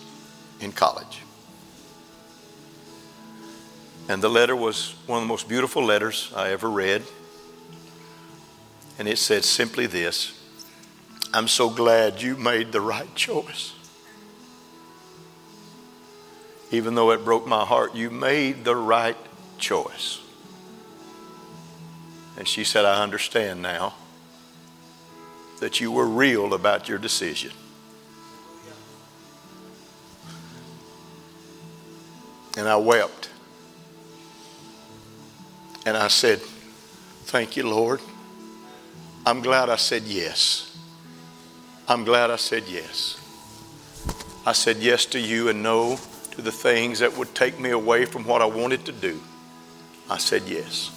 in 0.59 0.73
college. 0.73 1.21
And 4.07 4.21
the 4.21 4.29
letter 4.29 4.55
was 4.55 4.95
one 5.07 5.17
of 5.17 5.23
the 5.23 5.27
most 5.27 5.47
beautiful 5.49 5.83
letters 5.83 6.31
I 6.35 6.49
ever 6.51 6.69
read. 6.69 7.03
And 8.99 9.07
it 9.07 9.17
said 9.17 9.43
simply 9.43 9.87
this 9.87 10.39
I'm 11.33 11.47
so 11.47 11.69
glad 11.69 12.21
you 12.21 12.35
made 12.35 12.71
the 12.71 12.81
right 12.81 13.13
choice 13.15 13.73
even 16.71 16.95
though 16.95 17.11
it 17.11 17.23
broke 17.23 17.47
my 17.47 17.63
heart, 17.65 17.95
you 17.95 18.09
made 18.09 18.65
the 18.65 18.75
right 18.75 19.17
choice. 19.57 20.19
And 22.37 22.47
she 22.47 22.63
said, 22.63 22.85
I 22.85 23.01
understand 23.01 23.61
now 23.61 23.93
that 25.61 25.79
you 25.79 25.91
were 25.91 26.05
real 26.05 26.53
about 26.53 26.89
your 26.89 26.97
decision. 26.97 27.51
And 32.57 32.67
I 32.67 32.75
wept. 32.75 33.29
And 35.85 35.95
I 35.95 36.07
said, 36.07 36.39
Thank 37.25 37.57
you, 37.57 37.67
Lord. 37.67 38.01
I'm 39.25 39.41
glad 39.41 39.69
I 39.69 39.75
said 39.77 40.03
yes. 40.03 40.77
I'm 41.87 42.03
glad 42.03 42.29
I 42.31 42.35
said 42.35 42.63
yes. 42.67 43.19
I 44.45 44.53
said 44.53 44.77
yes 44.77 45.05
to 45.07 45.19
you 45.19 45.49
and 45.49 45.63
no 45.63 45.99
to 46.35 46.41
the 46.41 46.51
things 46.51 46.99
that 46.99 47.17
would 47.17 47.33
take 47.33 47.59
me 47.59 47.71
away 47.71 48.05
from 48.05 48.25
what 48.25 48.41
I 48.41 48.45
wanted 48.45 48.85
to 48.85 48.91
do, 48.91 49.19
I 50.09 50.17
said 50.17 50.43
yes. 50.47 50.91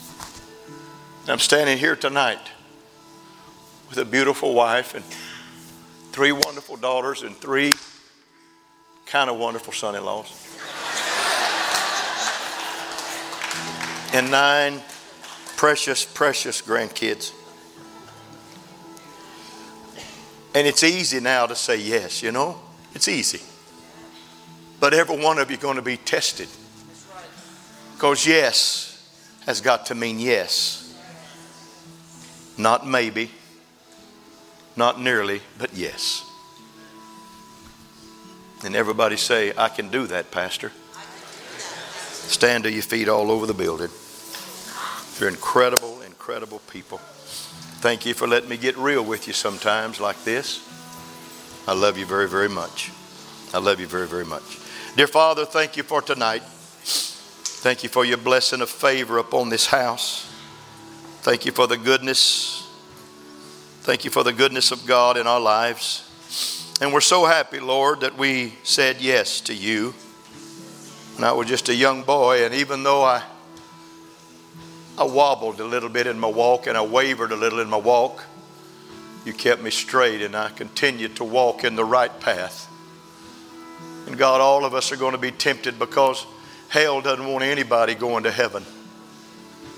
And 1.22 1.30
I'm 1.30 1.38
standing 1.38 1.78
here 1.78 1.96
tonight 1.96 2.50
with 3.88 3.98
a 3.98 4.04
beautiful 4.04 4.52
wife 4.52 4.94
and 4.94 5.04
three 6.12 6.32
wonderful 6.32 6.76
daughters 6.76 7.22
and 7.22 7.36
three 7.36 7.72
kind 9.06 9.30
of 9.30 9.38
wonderful 9.38 9.72
son 9.72 9.94
in 9.94 10.04
laws. 10.04 10.32
And 14.12 14.30
nine 14.30 14.80
precious, 15.56 16.04
precious 16.04 16.62
grandkids. 16.62 17.32
And 20.54 20.66
it's 20.66 20.82
easy 20.82 21.20
now 21.20 21.46
to 21.46 21.54
say 21.54 21.76
yes, 21.76 22.22
you 22.22 22.32
know? 22.32 22.58
It's 22.94 23.08
easy. 23.08 23.40
But 24.80 24.94
every 24.94 25.18
one 25.22 25.38
of 25.38 25.50
you 25.50 25.56
going 25.56 25.76
to 25.76 25.82
be 25.82 25.96
tested. 25.96 26.48
Because 27.94 28.26
yes 28.26 28.88
has 29.46 29.60
got 29.60 29.86
to 29.86 29.94
mean 29.94 30.18
yes. 30.18 30.94
Not 32.56 32.86
maybe, 32.86 33.30
not 34.76 35.00
nearly, 35.00 35.42
but 35.58 35.74
yes. 35.74 36.24
And 38.64 38.74
everybody 38.74 39.16
say, 39.16 39.52
I 39.56 39.68
can 39.68 39.88
do 39.88 40.06
that, 40.08 40.30
Pastor. 40.30 40.72
Stand 42.28 42.64
to 42.64 42.70
your 42.70 42.82
feet 42.82 43.08
all 43.08 43.30
over 43.30 43.46
the 43.46 43.54
building. 43.54 43.88
You're 45.18 45.30
incredible, 45.30 46.02
incredible 46.02 46.60
people. 46.70 46.98
Thank 47.80 48.04
you 48.04 48.12
for 48.12 48.28
letting 48.28 48.50
me 48.50 48.56
get 48.56 48.76
real 48.76 49.02
with 49.02 49.26
you 49.26 49.32
sometimes 49.32 49.98
like 49.98 50.22
this. 50.24 50.64
I 51.66 51.72
love 51.72 51.96
you 51.96 52.04
very, 52.04 52.28
very 52.28 52.48
much. 52.48 52.92
I 53.54 53.58
love 53.58 53.80
you 53.80 53.86
very, 53.86 54.06
very 54.06 54.26
much. 54.26 54.58
Dear 54.94 55.06
Father, 55.06 55.46
thank 55.46 55.76
you 55.76 55.82
for 55.82 56.02
tonight. 56.02 56.42
Thank 56.42 57.82
you 57.82 57.88
for 57.88 58.04
your 58.04 58.18
blessing 58.18 58.60
of 58.60 58.68
favor 58.68 59.18
upon 59.18 59.48
this 59.48 59.66
house. 59.66 60.30
Thank 61.22 61.46
you 61.46 61.52
for 61.52 61.66
the 61.66 61.78
goodness. 61.78 62.68
Thank 63.80 64.04
you 64.04 64.10
for 64.10 64.22
the 64.22 64.32
goodness 64.34 64.70
of 64.70 64.86
God 64.86 65.16
in 65.16 65.26
our 65.26 65.40
lives. 65.40 66.76
And 66.80 66.92
we're 66.92 67.00
so 67.00 67.24
happy, 67.24 67.58
Lord, 67.58 68.00
that 68.00 68.18
we 68.18 68.54
said 68.62 69.00
yes 69.00 69.40
to 69.42 69.54
you. 69.54 69.94
And 71.18 71.26
I 71.26 71.32
was 71.32 71.48
just 71.48 71.68
a 71.68 71.74
young 71.74 72.04
boy, 72.04 72.46
and 72.46 72.54
even 72.54 72.84
though 72.84 73.02
I 73.02 73.24
I 74.96 75.04
wobbled 75.04 75.60
a 75.60 75.64
little 75.64 75.88
bit 75.88 76.06
in 76.08 76.18
my 76.18 76.28
walk 76.28 76.66
and 76.66 76.76
I 76.76 76.82
wavered 76.82 77.30
a 77.30 77.36
little 77.36 77.60
in 77.60 77.68
my 77.68 77.76
walk, 77.76 78.24
you 79.24 79.32
kept 79.32 79.62
me 79.62 79.70
straight 79.70 80.22
and 80.22 80.34
I 80.34 80.48
continued 80.48 81.16
to 81.16 81.24
walk 81.24 81.62
in 81.62 81.76
the 81.76 81.84
right 81.84 82.18
path. 82.20 82.68
And 84.06 84.16
God, 84.18 84.40
all 84.40 84.64
of 84.64 84.74
us 84.74 84.90
are 84.90 84.96
going 84.96 85.12
to 85.12 85.18
be 85.18 85.30
tempted 85.30 85.78
because 85.78 86.26
hell 86.68 87.00
doesn't 87.00 87.26
want 87.26 87.44
anybody 87.44 87.94
going 87.94 88.24
to 88.24 88.32
heaven. 88.32 88.64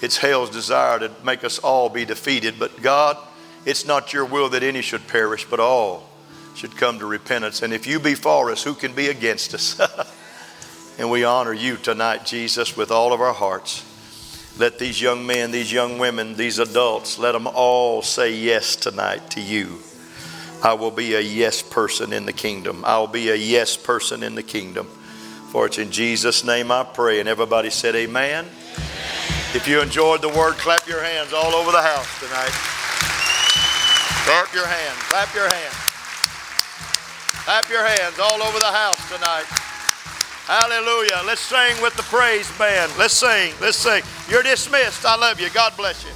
It's 0.01 0.17
hell's 0.17 0.49
desire 0.49 0.99
to 0.99 1.11
make 1.23 1.45
us 1.45 1.59
all 1.59 1.91
be 1.91 2.07
defeated. 2.07 2.59
But 2.59 2.81
God, 2.81 3.19
it's 3.67 3.85
not 3.85 4.15
your 4.15 4.25
will 4.25 4.49
that 4.51 4.63
any 4.63 4.81
should 4.81 5.07
perish, 5.07 5.45
but 5.45 5.61
all 5.61 6.09
should 6.55 6.77
come 6.77 6.99
to 6.99 7.05
repentance. 7.07 7.61
And 7.61 7.75
if 7.75 7.87
you 7.87 7.99
be 8.01 8.15
for 8.15 8.51
us, 8.51 8.63
who 8.63 8.73
can 8.73 8.95
be 8.95 9.09
against 9.09 9.53
us? 9.53 9.79
and 11.01 11.11
we 11.11 11.25
honor 11.25 11.55
you 11.55 11.79
tonight, 11.79 12.27
Jesus, 12.27 12.77
with 12.77 12.91
all 12.91 13.15
of 13.15 13.23
our 13.23 13.33
hearts. 13.33 13.87
Let 14.59 14.79
these 14.79 15.01
young 15.01 15.25
men, 15.25 15.51
these 15.51 15.73
young 15.73 15.99
women, 15.99 16.35
these 16.35 16.59
adults, 16.59 17.19
let 17.19 17.33
them 17.33 17.47
all 17.47 18.03
say 18.03 18.35
yes 18.35 18.77
tonight 18.77 19.31
to 19.31 19.41
you. 19.41 19.79
I 20.63 20.75
will 20.75 20.91
be 20.91 21.15
a 21.15 21.21
yes 21.21 21.63
person 21.63 22.13
in 22.13 22.27
the 22.27 22.35
kingdom. 22.35 22.85
I'll 22.85 23.07
be 23.07 23.31
a 23.31 23.35
yes 23.35 23.79
person 23.79 24.23
in 24.23 24.35
the 24.35 24.43
kingdom. 24.43 24.89
For 25.49 25.65
it's 25.65 25.79
in 25.79 25.91
Jesus' 25.91 26.45
name 26.45 26.71
I 26.71 26.85
pray. 26.85 27.19
And 27.19 27.31
everybody 27.31 27.71
said, 27.71 27.97
Amen. 27.97 28.45
Amen. 28.45 28.55
If 29.55 29.67
you 29.67 29.81
enjoyed 29.81 30.21
the 30.21 30.29
word, 30.29 30.57
clap 30.57 30.87
your 30.87 31.03
hands 31.03 31.33
all 31.33 31.55
over 31.55 31.73
the 31.73 31.81
house 31.81 32.21
tonight. 32.21 32.53
Clap 34.29 34.53
your 34.53 34.67
hands. 34.67 34.99
Clap 35.09 35.35
your 35.35 35.49
hands. 35.49 35.75
Clap 37.47 37.71
your 37.71 37.87
hands 37.87 38.19
all 38.19 38.43
over 38.43 38.59
the 38.59 38.67
house 38.67 39.01
tonight. 39.09 39.70
Hallelujah. 40.51 41.23
Let's 41.25 41.43
sing 41.43 41.81
with 41.81 41.95
the 41.95 42.03
praise 42.03 42.51
band. 42.59 42.91
Let's 42.99 43.15
sing. 43.15 43.55
Let's 43.61 43.77
sing. 43.77 44.03
You're 44.29 44.43
dismissed. 44.43 45.07
I 45.07 45.15
love 45.15 45.39
you. 45.39 45.49
God 45.51 45.77
bless 45.77 46.05
you. 46.05 46.11